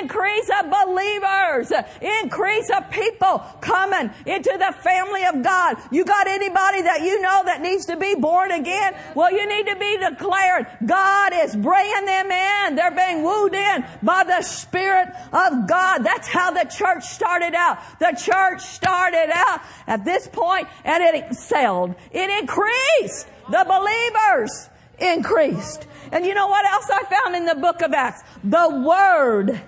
[0.00, 5.76] increase of believers, increase of people coming into the family of God.
[5.90, 8.94] You got anybody that you know that needs to be born again?
[9.14, 12.76] Well, you need to be declared God is bringing them in.
[12.76, 15.98] They're being wooed in by the Spirit of God.
[15.98, 17.78] That's how the church started out.
[17.98, 21.94] The church started out at this point and it excelled.
[22.10, 23.26] It increased.
[23.50, 25.86] The believers increased.
[26.12, 28.22] And you know what else I found in the book of Acts?
[28.42, 29.60] The Word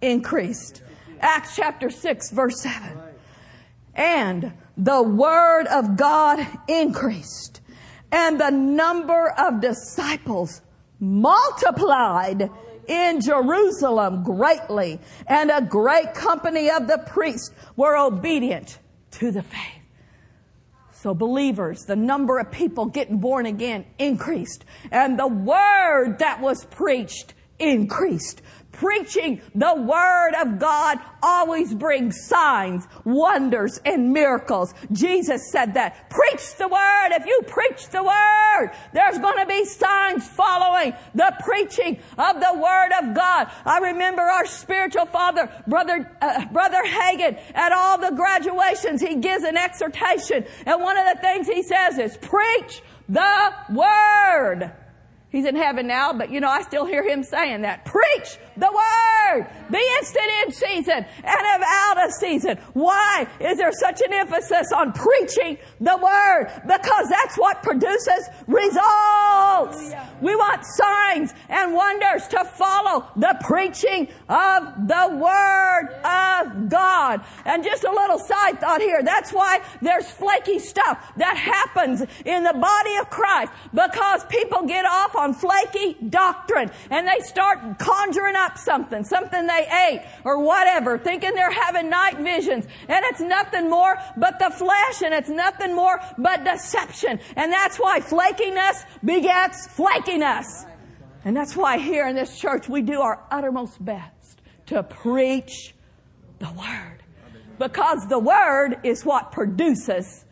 [0.00, 0.82] increased.
[1.20, 2.98] Acts chapter 6 verse 7.
[3.94, 7.60] And the word of God increased
[8.10, 10.62] and the number of disciples
[11.00, 12.50] multiplied
[12.86, 18.78] in Jerusalem greatly and a great company of the priests were obedient
[19.12, 19.60] to the faith.
[20.92, 26.64] So believers, the number of people getting born again increased and the word that was
[26.64, 28.42] preached increased.
[28.72, 34.72] Preaching the Word of God always brings signs, wonders, and miracles.
[34.92, 36.10] Jesus said that.
[36.10, 37.08] Preach the Word.
[37.12, 42.54] If you preach the Word, there's going to be signs following the preaching of the
[42.54, 43.50] Word of God.
[43.64, 49.44] I remember our spiritual father, Brother, uh, Brother Hagin, at all the graduations, he gives
[49.44, 50.44] an exhortation.
[50.66, 54.72] And one of the things he says is, preach the Word.
[55.30, 57.84] He's in heaven now, but you know, I still hear him saying that.
[57.84, 59.46] Preach the word.
[59.70, 62.56] Be instant in season and of out of season.
[62.72, 66.50] Why is there such an emphasis on preaching the word?
[66.66, 69.92] Because that's what produces results.
[70.22, 75.87] We want signs and wonders to follow the preaching of the word
[77.08, 77.24] God.
[77.44, 79.02] And just a little side thought here.
[79.02, 84.84] That's why there's flaky stuff that happens in the body of Christ because people get
[84.84, 90.98] off on flaky doctrine and they start conjuring up something, something they ate or whatever,
[90.98, 92.66] thinking they're having night visions.
[92.88, 97.20] And it's nothing more but the flesh and it's nothing more but deception.
[97.36, 100.66] And that's why flakiness begets flakiness.
[101.24, 105.74] And that's why here in this church we do our uttermost best to preach
[106.38, 106.97] the word.
[107.58, 110.24] Because the word is what produces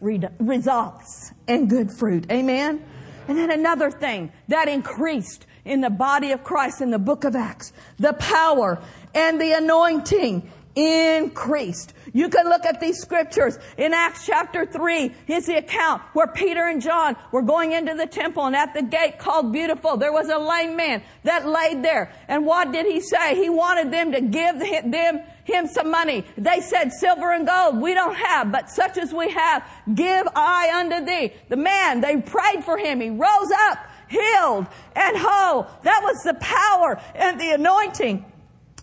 [0.00, 2.30] results and good fruit.
[2.30, 2.84] Amen?
[3.28, 7.34] And then another thing that increased in the body of Christ in the book of
[7.34, 8.80] Acts, the power
[9.14, 11.92] and the anointing increased.
[12.16, 15.14] You can look at these scriptures in Acts chapter 3.
[15.26, 18.80] Here's the account where Peter and John were going into the temple and at the
[18.80, 22.10] gate called Beautiful, there was a lame man that laid there.
[22.26, 23.34] And what did he say?
[23.34, 26.24] He wanted them to give them him some money.
[26.38, 30.72] They said, silver and gold we don't have, but such as we have, give I
[30.74, 31.34] unto thee.
[31.50, 33.02] The man, they prayed for him.
[33.02, 35.66] He rose up, healed and whole.
[35.82, 38.24] That was the power and the anointing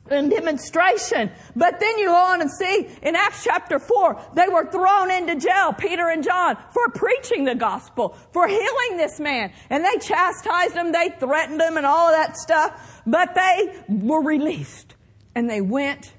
[0.09, 1.31] and demonstration.
[1.55, 5.35] But then you go on and see in Acts chapter 4, they were thrown into
[5.35, 9.51] jail, Peter and John, for preaching the gospel, for healing this man.
[9.69, 13.01] And they chastised him, they threatened him and all of that stuff.
[13.05, 14.95] But they were released
[15.35, 16.13] and they went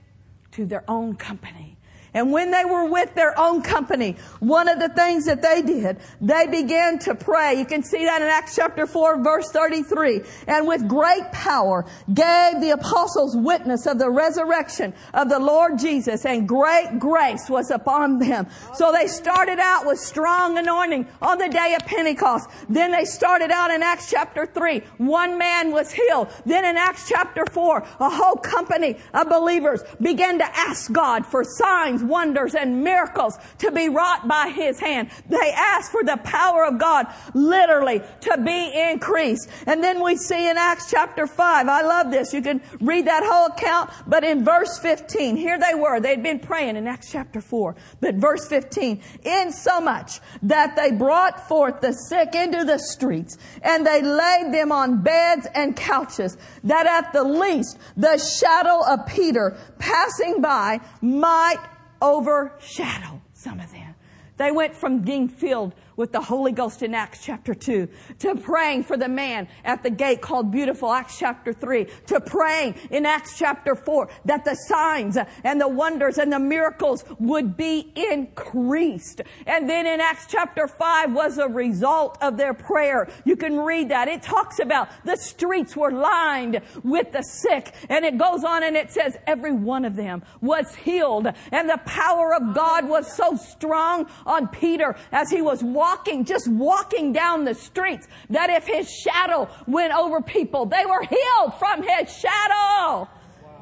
[0.53, 1.74] to their own company.
[2.15, 5.99] And when they were with their own company, one of the things that they did,
[6.21, 7.55] they began to pray.
[7.59, 10.23] You can see that in Acts chapter 4 verse 33.
[10.47, 16.25] And with great power gave the apostles witness of the resurrection of the Lord Jesus
[16.25, 18.47] and great grace was upon them.
[18.75, 22.49] So they started out with strong anointing on the day of Pentecost.
[22.69, 24.81] Then they started out in Acts chapter 3.
[24.99, 26.29] One man was healed.
[26.47, 31.43] Then in Acts chapter 4, a whole company of believers began to ask God for
[31.45, 35.11] signs, wonders, and miracles to be wrought by His hand.
[35.29, 39.49] They asked for the power of God literally to be increased.
[39.67, 42.33] And then we see in Acts chapter 5, I love this.
[42.33, 46.01] You can read that whole account, but in verse 15, here they were.
[46.01, 50.91] They'd been praying in Acts chapter 4, but verse 15, in so much that they
[50.93, 56.37] brought forth the sick into the streets and they laid them on beds and couches
[56.65, 61.59] that at the least the shadow of Peter passing by might
[62.01, 63.95] overshadow some of them.
[64.37, 67.89] They went from being filled with the Holy Ghost in Acts chapter 2,
[68.21, 72.75] to praying for the man at the gate called Beautiful, Acts chapter 3, to praying
[72.91, 77.93] in Acts chapter 4 that the signs and the wonders and the miracles would be
[77.95, 79.21] increased.
[79.47, 83.09] And then in Acts chapter 5 was a result of their prayer.
[83.25, 84.09] You can read that.
[84.09, 88.77] It talks about the streets were lined with the sick and it goes on and
[88.77, 93.37] it says every one of them was healed and the power of God was so
[93.37, 98.67] strong on Peter as he was walking walking, just walking down the streets, that if
[98.67, 103.09] his shadow went over people, they were healed from his shadow.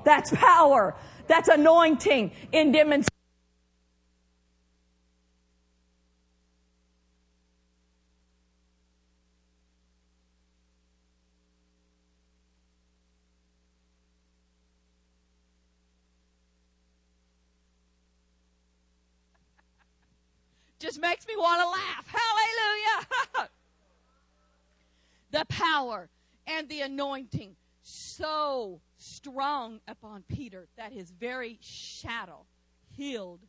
[0.05, 0.95] That's power.
[1.27, 3.12] That's anointing in demonstration.
[20.83, 22.07] Just makes me want to laugh.
[23.37, 23.49] Hallelujah.
[25.31, 26.09] the power
[26.47, 32.45] and the anointing so strong upon Peter that his very shadow
[32.97, 33.40] healed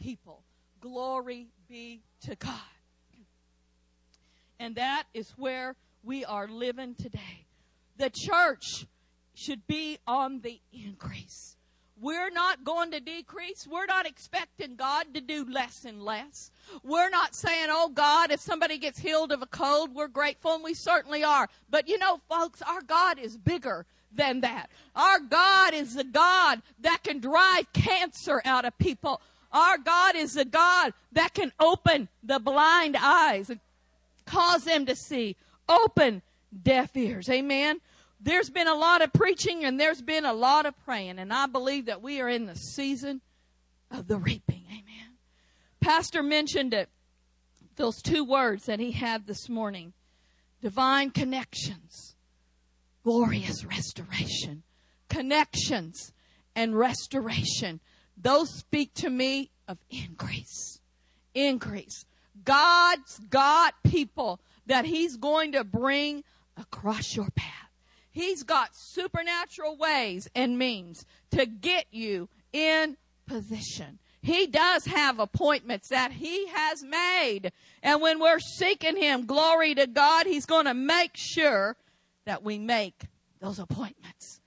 [0.00, 0.42] people.
[0.80, 2.52] Glory be to God.
[4.58, 7.46] And that is where we are living today.
[7.96, 8.86] The church
[9.34, 11.56] should be on the increase.
[12.00, 13.66] We're not going to decrease.
[13.70, 16.50] We're not expecting God to do less and less.
[16.82, 20.64] We're not saying, oh God, if somebody gets healed of a cold, we're grateful, and
[20.64, 21.48] we certainly are.
[21.68, 24.70] But you know, folks, our God is bigger than that.
[24.96, 29.20] Our God is the God that can drive cancer out of people.
[29.52, 33.60] Our God is the God that can open the blind eyes and
[34.24, 35.36] cause them to see.
[35.68, 36.22] Open
[36.62, 37.28] deaf ears.
[37.28, 37.80] Amen.
[38.20, 41.46] There's been a lot of preaching and there's been a lot of praying, and I
[41.46, 43.20] believe that we are in the season
[43.90, 44.64] of the reaping.
[44.68, 45.16] Amen.
[45.80, 46.88] Pastor mentioned it,
[47.76, 49.94] those two words that he had this morning
[50.60, 52.14] divine connections,
[53.02, 54.62] glorious restoration.
[55.08, 56.12] Connections
[56.54, 57.80] and restoration.
[58.16, 60.80] Those speak to me of increase.
[61.34, 62.04] Increase.
[62.44, 66.24] God's got people that He's going to bring
[66.56, 67.69] across your path.
[68.10, 72.96] He's got supernatural ways and means to get you in
[73.26, 73.98] position.
[74.22, 77.52] He does have appointments that He has made.
[77.82, 81.76] And when we're seeking Him, glory to God, He's going to make sure
[82.26, 83.06] that we make
[83.40, 84.40] those appointments.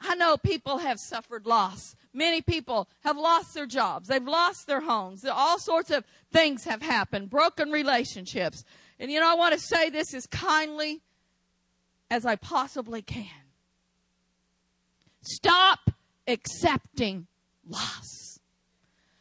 [0.00, 1.96] I know people have suffered loss.
[2.12, 4.08] Many people have lost their jobs.
[4.08, 5.24] They've lost their homes.
[5.24, 7.30] All sorts of things have happened.
[7.30, 8.64] Broken relationships.
[9.00, 11.00] And you know, I want to say this as kindly
[12.10, 13.26] as I possibly can.
[15.22, 15.90] Stop
[16.26, 17.26] accepting
[17.68, 18.40] loss.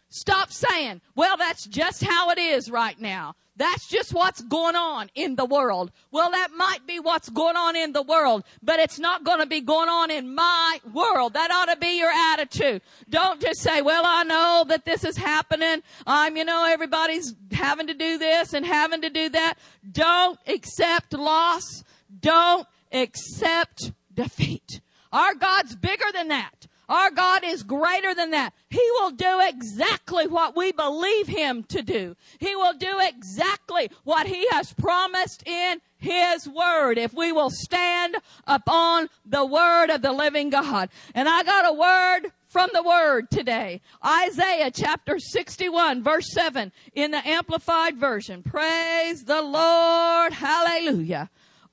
[0.09, 3.35] Stop saying, well, that's just how it is right now.
[3.55, 5.91] That's just what's going on in the world.
[6.11, 9.47] Well, that might be what's going on in the world, but it's not going to
[9.47, 11.33] be going on in my world.
[11.33, 12.83] That ought to be your attitude.
[13.09, 15.81] Don't just say, well, I know that this is happening.
[16.05, 19.55] I'm, you know, everybody's having to do this and having to do that.
[19.91, 21.83] Don't accept loss.
[22.19, 24.81] Don't accept defeat.
[25.11, 26.67] Our God's bigger than that.
[26.89, 28.53] Our God is greater than that.
[28.69, 32.15] He will do exactly what we believe Him to do.
[32.39, 38.15] He will do exactly what He has promised in His Word if we will stand
[38.45, 40.89] upon the Word of the living God.
[41.13, 43.81] And I got a word from the Word today.
[44.05, 48.43] Isaiah chapter 61 verse 7 in the Amplified Version.
[48.43, 50.31] Praise the Lord.
[50.31, 51.29] Hallelujah.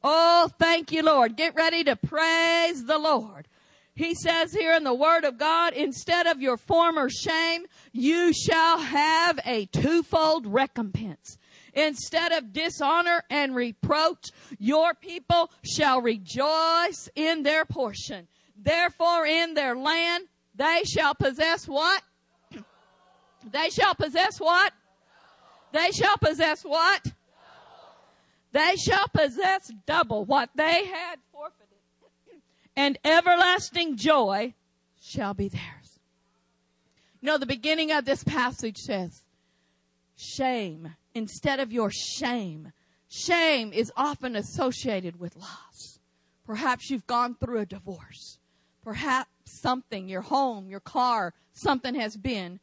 [0.07, 1.35] Oh, thank you, Lord.
[1.35, 3.49] Get ready to praise the Lord.
[3.95, 8.81] He says here in the Word of God, instead of your former shame, you shall
[8.81, 11.39] have a twofold recompense.
[11.73, 14.27] Instead of dishonor and reproach,
[14.59, 18.29] your people shall rejoice in their portion.
[18.57, 20.25] Therefore, in their land,
[20.55, 22.03] they shall possess what?
[23.51, 24.73] They shall possess what?
[25.73, 27.07] They shall possess what?
[28.55, 31.65] They shall possess double what they had forfeited
[32.77, 34.55] and everlasting joy
[35.03, 35.99] shall be theirs.
[37.21, 39.23] You know, the beginning of this passage says,
[40.17, 42.71] shame instead of your shame.
[43.09, 45.99] Shame is often associated with loss.
[46.47, 48.39] Perhaps you've gone through a divorce.
[48.85, 52.61] Perhaps something, your home, your car, something has been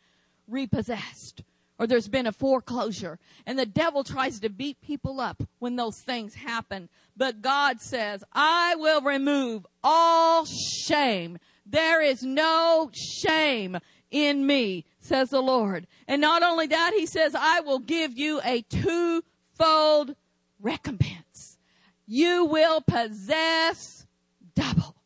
[0.47, 1.43] repossessed
[1.81, 3.17] or there's been a foreclosure.
[3.47, 6.89] And the devil tries to beat people up when those things happen.
[7.17, 11.39] But God says, I will remove all shame.
[11.65, 13.79] There is no shame
[14.11, 15.87] in me, says the Lord.
[16.07, 20.15] And not only that, he says, I will give you a twofold
[20.59, 21.57] recompense.
[22.05, 24.05] You will possess
[24.53, 24.97] double.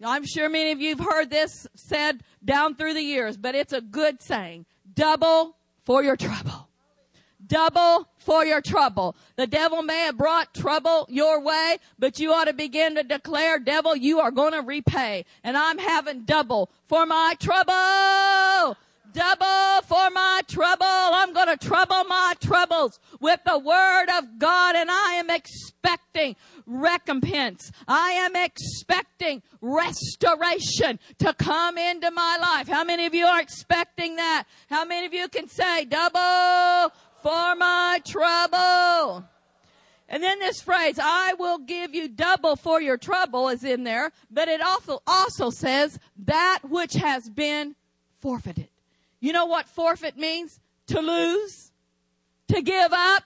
[0.00, 3.54] Now, I'm sure many of you have heard this said down through the years, but
[3.54, 4.66] it's a good saying.
[4.92, 5.55] Double
[5.86, 6.68] for your trouble.
[7.46, 9.14] Double for your trouble.
[9.36, 13.60] The devil may have brought trouble your way, but you ought to begin to declare,
[13.60, 15.24] devil, you are going to repay.
[15.44, 18.76] And I'm having double for my trouble.
[19.16, 20.84] Double for my trouble.
[20.84, 26.36] I'm going to trouble my troubles with the word of God and I am expecting
[26.66, 27.72] recompense.
[27.88, 32.68] I am expecting restoration to come into my life.
[32.68, 34.44] How many of you are expecting that?
[34.68, 36.92] How many of you can say double
[37.22, 39.24] for my trouble?
[40.10, 44.12] And then this phrase, I will give you double for your trouble is in there,
[44.30, 47.76] but it also, also says that which has been
[48.20, 48.68] forfeited.
[49.26, 50.60] You know what forfeit means?
[50.86, 51.72] To lose,
[52.46, 53.24] to give up,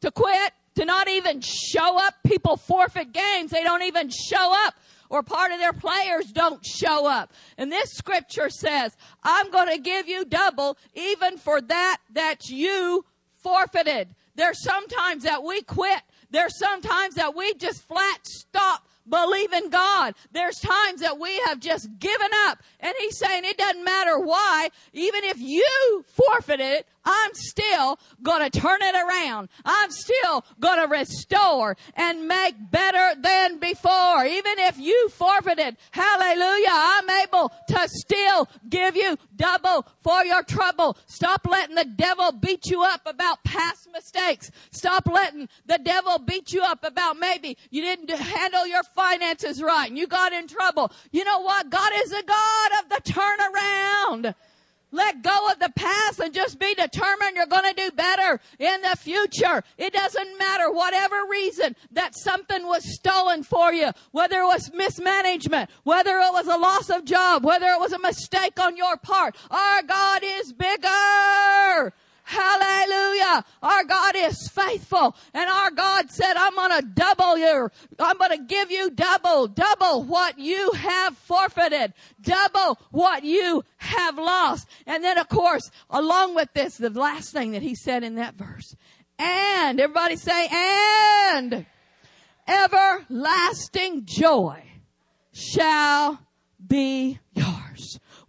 [0.00, 2.14] to quit, to not even show up.
[2.26, 3.50] People forfeit games.
[3.50, 4.72] They don't even show up
[5.10, 7.34] or part of their players don't show up.
[7.58, 13.04] And this scripture says, I'm going to give you double even for that that you
[13.42, 14.08] forfeited.
[14.36, 16.00] There's sometimes that we quit.
[16.30, 20.14] There's sometimes that we just flat stop believe in God.
[20.32, 22.62] There's times that we have just given up.
[22.80, 28.50] And he's saying it doesn't matter why, even if you forfeit it, I'm still gonna
[28.50, 29.48] turn it around.
[29.64, 34.24] I'm still gonna restore and make better than before.
[34.24, 40.96] Even if you forfeited, hallelujah, I'm able to still give you double for your trouble.
[41.06, 44.50] Stop letting the devil beat you up about past mistakes.
[44.70, 49.88] Stop letting the devil beat you up about maybe you didn't handle your finances right
[49.88, 50.90] and you got in trouble.
[51.12, 51.70] You know what?
[51.70, 54.34] God is the God of the turnaround.
[54.94, 58.80] Let go of the past and just be determined you're going to do better in
[58.82, 59.64] the future.
[59.76, 65.68] It doesn't matter whatever reason that something was stolen for you, whether it was mismanagement,
[65.82, 69.34] whether it was a loss of job, whether it was a mistake on your part.
[69.50, 71.92] Our God is bigger.
[72.26, 73.44] Hallelujah.
[73.62, 75.14] Our God is faithful.
[75.34, 77.68] And our God said, I'm going to double you.
[77.98, 84.16] I'm going to give you double, double what you have forfeited, double what you have
[84.16, 84.66] lost.
[84.86, 88.34] And then of course, along with this, the last thing that he said in that
[88.36, 88.74] verse,
[89.18, 91.66] and everybody say, and
[92.48, 94.62] everlasting joy
[95.32, 96.20] shall
[96.66, 97.63] be yours.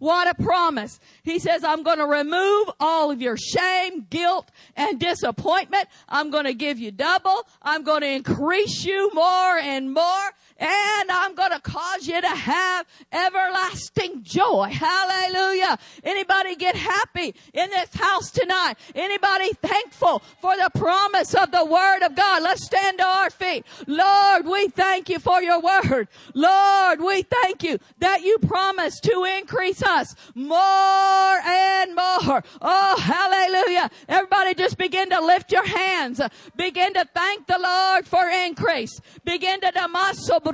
[0.06, 1.00] What a promise.
[1.24, 5.88] He says, I'm going to remove all of your shame, guilt, and disappointment.
[6.08, 7.48] I'm going to give you double.
[7.64, 12.28] I'm going to increase you more and more and I'm going to cause you to
[12.28, 14.70] have everlasting joy.
[14.72, 15.78] Hallelujah.
[16.04, 18.76] Anybody get happy in this house tonight?
[18.94, 22.44] Anybody thankful for the promise of the word of God?
[22.44, 23.66] Let's stand to our feet.
[23.86, 26.08] Lord, we thank you for your word.
[26.34, 32.44] Lord, we thank you that you promise to increase us more and more.
[32.62, 33.90] Oh, hallelujah.
[34.08, 36.22] Everybody just begin to lift your hands.
[36.56, 39.02] Begin to thank the Lord for increase.
[39.26, 40.45] Begin to damaso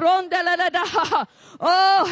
[1.59, 2.05] Oh,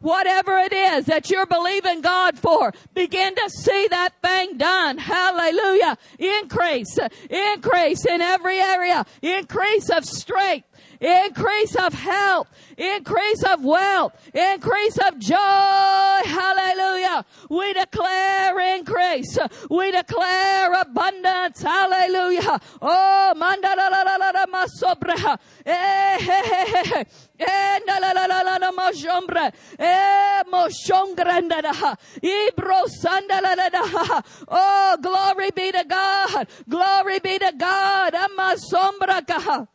[0.00, 4.98] Whatever it is that you're believing God for, begin to see that thing done.
[4.98, 5.96] Hallelujah.
[6.18, 6.98] Increase,
[7.30, 10.68] increase in every area, increase of strength,
[11.00, 15.36] increase of health, increase of wealth, increase of joy.
[16.24, 17.24] Hallelujah.
[17.50, 19.38] We declare increase.
[19.70, 21.62] We declare abundance.
[21.62, 22.60] Hallelujah.
[22.82, 25.38] Oh, mandala la la la la masobra.
[25.64, 26.42] Eh, eh,
[26.74, 27.04] eh, eh.
[27.38, 29.52] Eh, la la la la la la moshombre.
[29.78, 31.60] Eh, moshongranda.
[32.22, 34.22] Ibro sanda la la la.
[34.48, 36.48] Oh, glory be to God.
[36.68, 38.14] Glory be to God.
[38.14, 39.68] Amasombra kaha.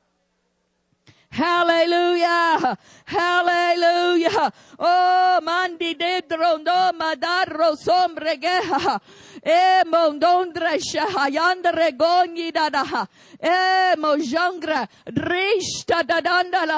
[1.31, 2.77] Hallelujah.
[3.05, 4.51] Hallelujah.
[4.79, 8.99] Oh, mandi dentro no madarro sombregeha.
[9.41, 13.07] E mondondre shahayandre goni dada.
[13.39, 16.77] E mojangra rishta dadanda la.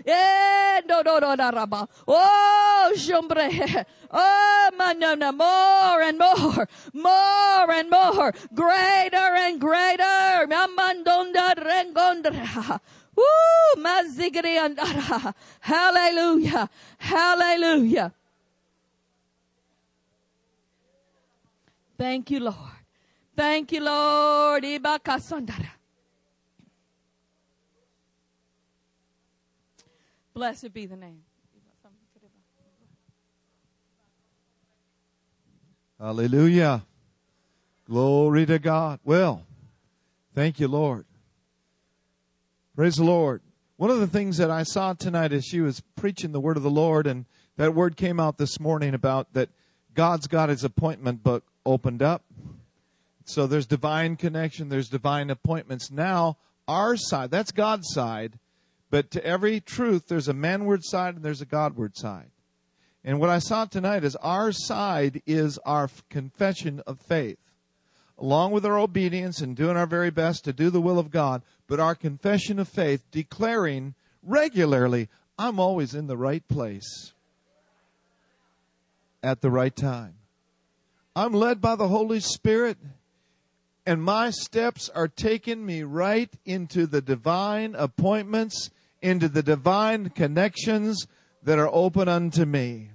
[0.00, 1.86] E no no no raba.
[2.08, 3.84] Oh, jombre.
[4.16, 10.46] Oh, manana, more and more, more and more, greater and greater.
[10.46, 12.80] Mamandonda rengondra.
[13.16, 13.24] Woo!
[15.60, 16.68] Hallelujah.
[16.98, 18.12] Hallelujah.
[21.96, 22.56] Thank you, Lord.
[23.36, 24.64] Thank you, Lord.
[30.34, 31.22] Blessed be the name.
[35.98, 36.82] Hallelujah.
[37.86, 38.98] Glory to God.
[39.04, 39.46] Well,
[40.34, 41.04] thank you, Lord.
[42.76, 43.40] Praise the Lord.
[43.76, 46.64] One of the things that I saw tonight as she was preaching the word of
[46.64, 47.24] the Lord, and
[47.56, 49.50] that word came out this morning about that
[49.94, 52.24] God's got his appointment book opened up.
[53.26, 55.92] So there's divine connection, there's divine appointments.
[55.92, 58.40] Now, our side, that's God's side,
[58.90, 62.32] but to every truth, there's a manward side and there's a Godward side.
[63.04, 67.38] And what I saw tonight is our side is our confession of faith
[68.18, 71.42] along with our obedience and doing our very best to do the will of God,
[71.66, 75.08] but our confession of faith, declaring regularly,
[75.38, 77.12] I'm always in the right place
[79.22, 80.14] at the right time.
[81.16, 82.76] I'm led by the Holy Spirit,
[83.86, 91.06] and my steps are taking me right into the divine appointments, into the divine connections
[91.42, 92.90] that are open unto me.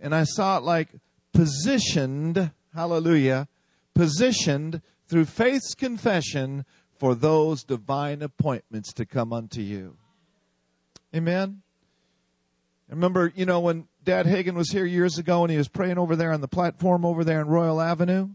[0.00, 0.88] And I saw it like
[1.32, 3.48] positioned, hallelujah,
[3.94, 6.64] positioned through faith's confession
[7.02, 9.96] for those divine appointments to come unto you.
[11.12, 11.60] Amen.
[12.88, 15.98] I remember, you know, when Dad Hagin was here years ago and he was praying
[15.98, 18.28] over there on the platform over there in Royal Avenue,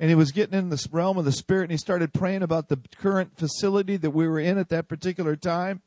[0.00, 2.68] and he was getting in this realm of the Spirit and he started praying about
[2.68, 5.80] the current facility that we were in at that particular time.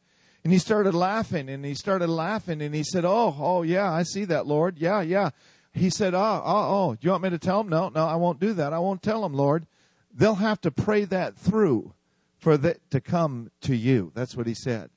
[0.45, 4.03] And he started laughing and he started laughing and he said, Oh, oh, yeah, I
[4.03, 4.77] see that, Lord.
[4.77, 5.31] Yeah, yeah.
[5.73, 7.67] He said, Oh, oh, oh, do you want me to tell him?
[7.67, 8.71] No, no, I won't do that.
[8.71, 9.67] I won't tell him, Lord.
[10.13, 11.93] They'll have to pray that through
[12.41, 14.11] for that to come to you.
[14.13, 14.89] That's what he said.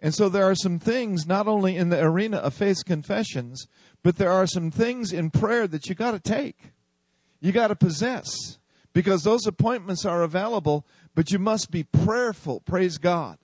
[0.00, 3.66] And so there are some things, not only in the arena of faith confessions,
[4.02, 6.72] but there are some things in prayer that you got to take.
[7.40, 8.58] You got to possess
[8.92, 10.84] because those appointments are available,
[11.14, 12.60] but you must be prayerful.
[12.60, 13.38] Praise God.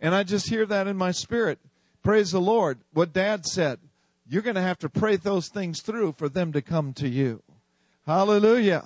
[0.00, 1.58] And I just hear that in my spirit.
[2.02, 2.78] Praise the Lord.
[2.92, 3.80] What dad said,
[4.26, 7.42] you're going to have to pray those things through for them to come to you.
[8.06, 8.84] Hallelujah.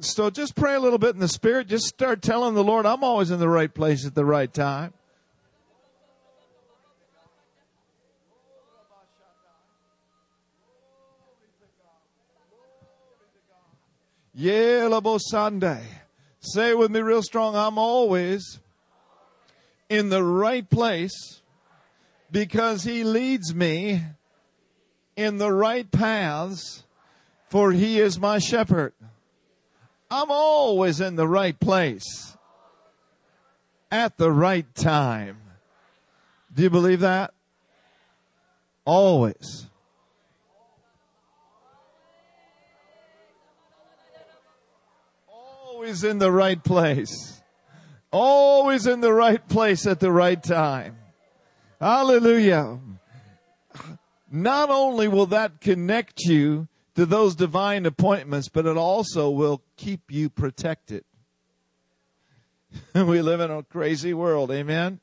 [0.00, 1.66] So just pray a little bit in the spirit.
[1.66, 4.92] Just start telling the Lord, I'm always in the right place at the right time.
[14.38, 15.84] Yelabo Sunday.
[16.38, 18.60] Say with me real strong, I'm always
[19.88, 21.42] in the right place
[22.30, 24.02] because he leads me
[25.16, 26.84] in the right paths
[27.48, 28.92] for he is my shepherd.
[30.10, 32.36] I'm always in the right place
[33.90, 35.38] at the right time.
[36.54, 37.34] Do you believe that?
[38.84, 39.66] Always.
[45.28, 47.42] Always in the right place.
[48.10, 50.96] Always in the right place at the right time.
[51.80, 52.80] Hallelujah.
[54.30, 56.66] Not only will that connect you
[56.98, 61.04] to those divine appointments, but it also will keep you protected.
[62.94, 65.00] we live in a crazy world, amen?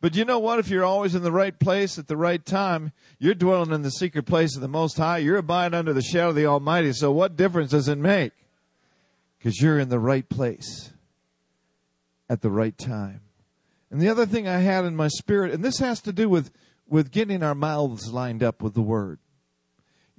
[0.00, 0.60] But you know what?
[0.60, 3.90] If you're always in the right place at the right time, you're dwelling in the
[3.90, 5.18] secret place of the Most High.
[5.18, 6.92] You're abiding under the shadow of the Almighty.
[6.92, 8.32] So what difference does it make?
[9.40, 10.92] because you're in the right place
[12.28, 13.22] at the right time.
[13.90, 16.50] And the other thing I had in my spirit, and this has to do with,
[16.86, 19.18] with getting our mouths lined up with the Word.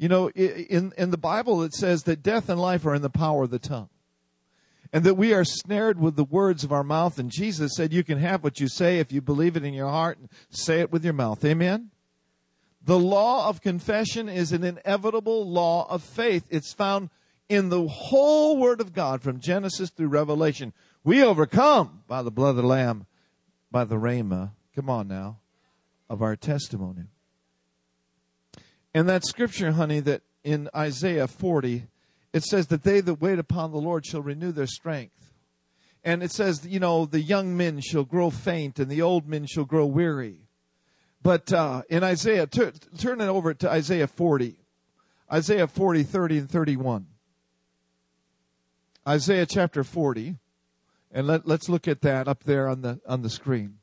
[0.02, 3.10] You know, in, in the Bible it says that death and life are in the
[3.12, 3.89] power of the tongue.
[4.91, 7.20] And that we are snared with the words of our mouth.
[7.20, 9.89] And Jesus said, You can have what you say if you believe it in your
[9.89, 11.45] heart and say it with your mouth.
[11.45, 11.91] Amen?
[12.84, 16.47] The law of confession is an inevitable law of faith.
[16.49, 17.12] It's found
[17.47, 20.74] in the whole Word of God from Genesis through Revelation.
[21.04, 23.06] We overcome by the blood of the Lamb,
[23.70, 25.38] by the rhema, come on now,
[26.10, 27.04] of our testimony.
[28.94, 31.88] And that scripture, honey, that in Isaiah 40,
[32.34, 35.34] it says that they that wait upon the Lord shall renew their strength.
[36.04, 39.46] And it says, you know, the young men shall grow faint and the old men
[39.46, 40.39] shall grow weary.
[41.22, 44.58] But uh, in Isaiah, t- turn it over to Isaiah 40.
[45.32, 47.08] Isaiah 40, 30, and 31.
[49.08, 50.36] Isaiah chapter 40,
[51.12, 53.78] and let, let's look at that up there on the, on the screen.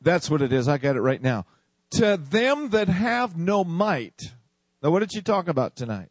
[0.00, 0.68] That's what it is.
[0.68, 1.46] I got it right now.
[1.92, 4.20] To them that have no might.
[4.82, 6.08] Now, what did she talk about tonight?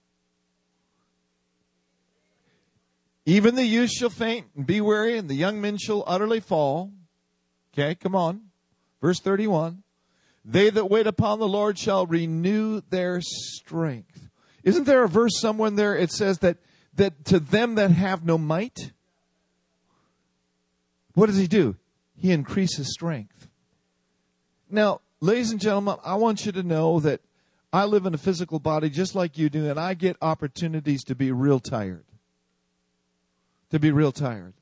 [3.25, 6.91] Even the youth shall faint and be weary, and the young men shall utterly fall.
[7.73, 8.41] Okay, come on.
[9.01, 9.83] Verse 31.
[10.43, 14.29] They that wait upon the Lord shall renew their strength.
[14.63, 15.95] Isn't there a verse somewhere there?
[15.95, 16.57] It says that
[16.95, 18.91] that to them that have no might,
[21.13, 21.77] what does he do?
[22.15, 23.47] He increases strength.
[24.69, 27.21] Now, ladies and gentlemen, I want you to know that
[27.71, 31.15] I live in a physical body just like you do, and I get opportunities to
[31.15, 32.03] be real tired.
[33.69, 34.53] To be real tired.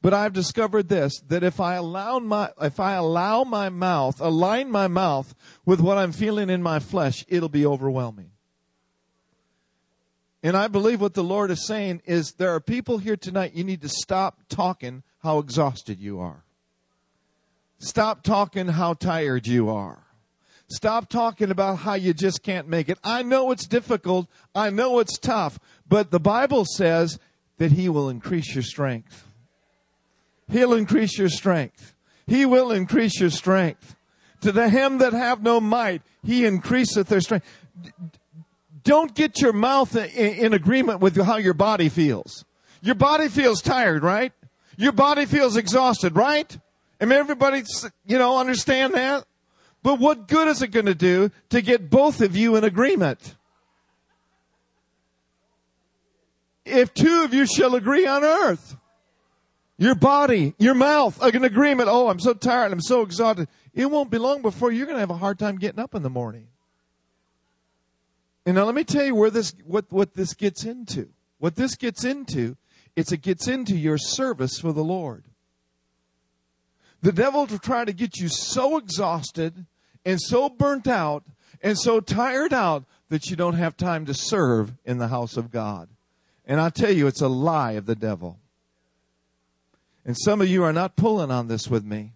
[0.00, 4.70] But I've discovered this that if I allow my if I allow my mouth, align
[4.70, 5.34] my mouth
[5.64, 8.30] with what I'm feeling in my flesh, it'll be overwhelming.
[10.42, 13.64] And I believe what the Lord is saying is there are people here tonight, you
[13.64, 16.44] need to stop talking how exhausted you are.
[17.78, 20.04] Stop talking how tired you are.
[20.68, 22.98] Stop talking about how you just can't make it.
[23.02, 24.28] I know it's difficult.
[24.54, 25.58] I know it's tough.
[25.88, 27.18] But the Bible says
[27.56, 29.26] that He will increase your strength.
[30.50, 31.94] He'll increase your strength.
[32.26, 33.96] He will increase your strength.
[34.42, 37.46] To the him that have no might, He increaseth their strength
[38.88, 42.46] don't get your mouth in, in agreement with how your body feels.
[42.80, 44.32] Your body feels tired, right?
[44.78, 46.56] Your body feels exhausted, right?
[47.00, 47.62] I mean, everybody,
[48.06, 49.24] you know, understand that?
[49.82, 53.36] But what good is it going to do to get both of you in agreement?
[56.64, 58.76] If two of you shall agree on earth,
[59.78, 61.88] your body, your mouth, an agreement.
[61.90, 62.72] Oh, I'm so tired.
[62.72, 63.48] I'm so exhausted.
[63.72, 66.02] It won't be long before you're going to have a hard time getting up in
[66.02, 66.48] the morning.
[68.44, 71.10] And now let me tell you where this what, what this gets into.
[71.38, 72.56] What this gets into,
[72.96, 75.24] it's it gets into your service for the Lord.
[77.02, 79.66] The devil will try to get you so exhausted
[80.04, 81.24] and so burnt out
[81.62, 85.50] and so tired out that you don't have time to serve in the house of
[85.50, 85.88] God.
[86.46, 88.38] And I tell you, it's a lie of the devil.
[90.04, 92.12] And some of you are not pulling on this with me.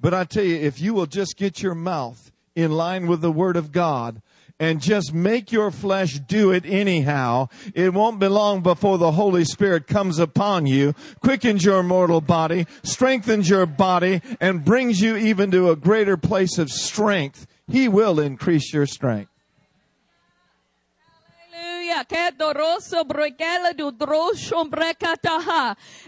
[0.00, 3.32] But I tell you, if you will just get your mouth in line with the
[3.32, 4.22] Word of God,
[4.60, 7.48] and just make your flesh do it anyhow.
[7.74, 12.66] It won't be long before the Holy Spirit comes upon you, quickens your mortal body,
[12.82, 17.46] strengthens your body, and brings you even to a greater place of strength.
[17.70, 19.30] He will increase your strength.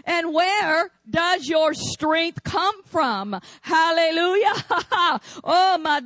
[0.05, 3.39] And where does your strength come from?
[3.61, 4.53] Hallelujah.
[5.43, 6.01] oh, my.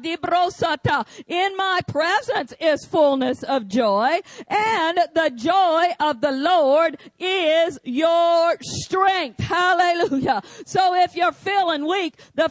[1.27, 8.55] In my presence is fullness of joy, and the joy of the Lord is your
[8.61, 9.39] strength.
[9.39, 10.41] Hallelujah.
[10.65, 12.49] So if you're feeling weak, the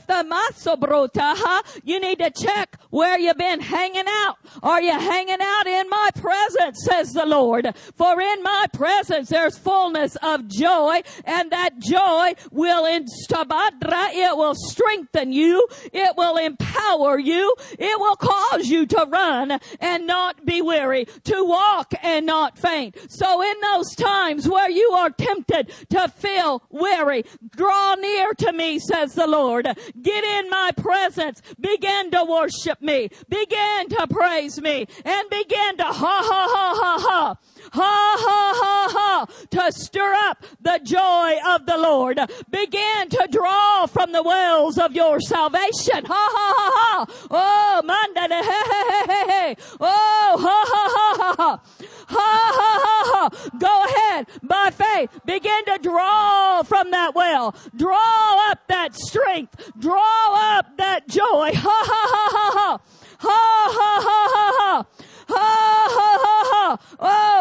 [1.85, 4.37] you need to check where you've been hanging out.
[4.63, 7.75] Are you hanging out in my presence, says the Lord?
[7.97, 14.55] For in my presence there's fullness of joy, and that joy will instabadra, it will
[14.55, 20.63] strengthen you, it will empower you, it will cause you to run and not be
[20.63, 22.97] weary, to walk and not faint.
[23.09, 28.79] So in those times where you are tempted to feel weary, draw near to me,
[28.79, 29.67] says the Lord.
[30.01, 35.85] Get in my presence, begin to worship me, begin to praise me, and begin to
[35.85, 37.37] ha ha ha ha ha
[37.73, 42.19] ha ha ha ha to stir up the joy of the Lord.
[42.51, 46.05] Begin to draw from the wells of your salvation.
[46.05, 47.07] Ha ha ha ha.
[47.31, 49.77] Oh, manda he he he he he.
[49.81, 51.61] Oh, ha ha ha ha ha.
[52.09, 53.49] Ha ha ha ha.
[53.59, 55.11] Go ahead by faith.
[55.25, 57.55] Begin to draw from that well.
[57.77, 59.73] Draw up that strength.
[59.79, 61.51] Draw up that joy.
[61.55, 62.81] Ha ha ha ha ha.
[63.19, 63.31] Ha
[63.77, 64.87] ha ha ha ha.
[65.35, 66.79] Ha ha ha ha.
[66.99, 67.35] Oh,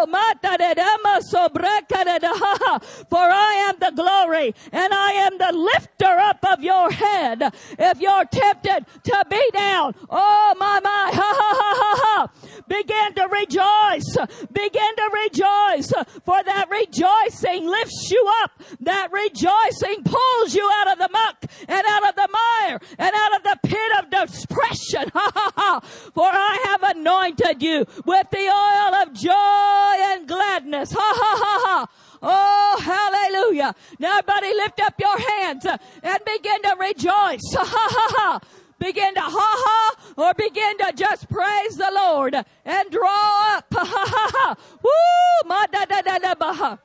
[3.10, 7.54] for I am the glory and I am the lifter up of your head.
[7.80, 12.28] If you're tempted to be down, oh my my, ha ha ha ha ha.
[12.68, 14.18] Begin to rejoice.
[14.52, 15.94] Begin to rejoice.
[16.24, 18.52] For that rejoicing lifts you up.
[18.82, 23.36] That rejoicing pulls you out of the muck and out of the mire and out
[23.36, 25.12] of the pit of depression.
[25.24, 25.80] Ha ha ha.
[26.14, 30.92] For I have anointed you with the oil of joy and gladness.
[30.92, 31.88] Ha ha ha ha.
[32.22, 33.76] Oh, hallelujah.
[34.00, 37.54] Now everybody lift up your hands and begin to rejoice.
[37.54, 38.40] Ha ha ha
[38.80, 43.66] begin to ha ha or begin to just praise the Lord and draw up.
[43.72, 44.56] Ha ha ha ha.
[44.84, 45.50] Woo!
[45.50, 46.80] Ma da da da da ba.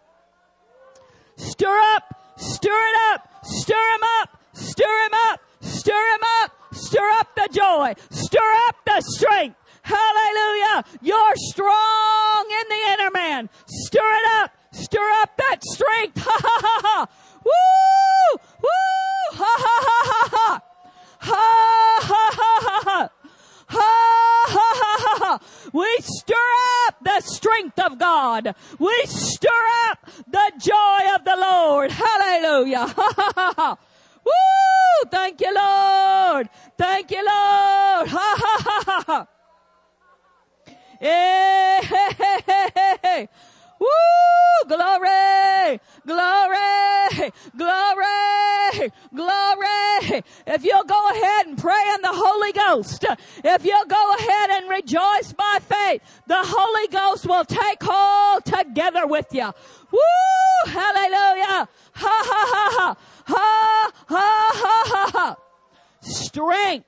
[1.37, 7.11] Stir up, stir it up, stir him up, stir him up, stir him up, stir
[7.21, 9.58] up the joy, stir up the strength.
[9.89, 10.85] Hallelujah.
[11.01, 13.49] You're strong in the inner man.
[13.67, 14.51] Stir it up.
[14.73, 16.19] Stir up that strength.
[16.21, 17.07] Ha ha ha ha.
[17.45, 18.39] Woo!
[18.63, 19.39] Woo!
[19.41, 20.49] Ha ha ha ha ha.
[21.21, 21.47] Ha
[22.09, 23.11] ha ha ha ha.
[23.71, 23.91] Ha
[24.55, 25.33] ha ha ha.
[25.73, 26.49] We stir
[26.87, 28.55] up the strength of God.
[28.79, 31.91] We stir up the joy of the Lord.
[31.93, 32.87] Hallelujah.
[32.87, 33.77] Ha ha ha ha.
[34.25, 35.09] Woo!
[35.11, 36.49] Thank you, Lord.
[36.77, 38.09] Thank you, Lord.
[38.09, 39.27] Ha ha ha ha ha.
[41.01, 43.29] Hey, hey, hey, hey.
[43.79, 43.87] Woo!
[44.67, 45.81] Glory!
[46.05, 47.33] Glory!
[47.57, 48.93] Glory!
[49.15, 50.23] Glory!
[50.47, 53.05] If you'll go ahead and pray in the Holy Ghost,
[53.45, 59.07] if you'll go ahead and rejoice by faith, the Holy Ghost will take hold together
[59.07, 59.53] with you.
[59.93, 60.73] Woo!
[60.73, 61.69] Hallelujah!
[61.93, 62.97] Ha ha ha ha!
[63.27, 65.37] Ha ha ha ha ha!
[66.01, 66.87] Strength!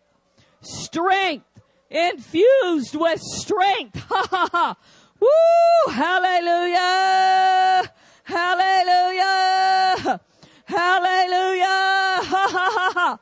[0.63, 1.45] Strength!
[1.91, 4.05] Infused with strength!
[4.11, 4.77] Ha ha ha!
[5.19, 5.93] Woo!
[5.93, 7.93] Hallelujah!
[8.23, 10.21] Hallelujah!
[10.65, 12.23] Hallelujah!
[12.31, 13.19] Ha ha ha!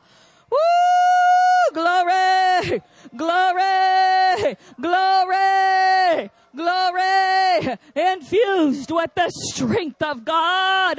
[0.51, 0.59] Woo!
[1.73, 2.83] Glory!
[3.17, 4.57] Glory!
[4.81, 6.31] Glory!
[6.55, 7.79] Glory!
[7.95, 10.99] Infused with the strength of God.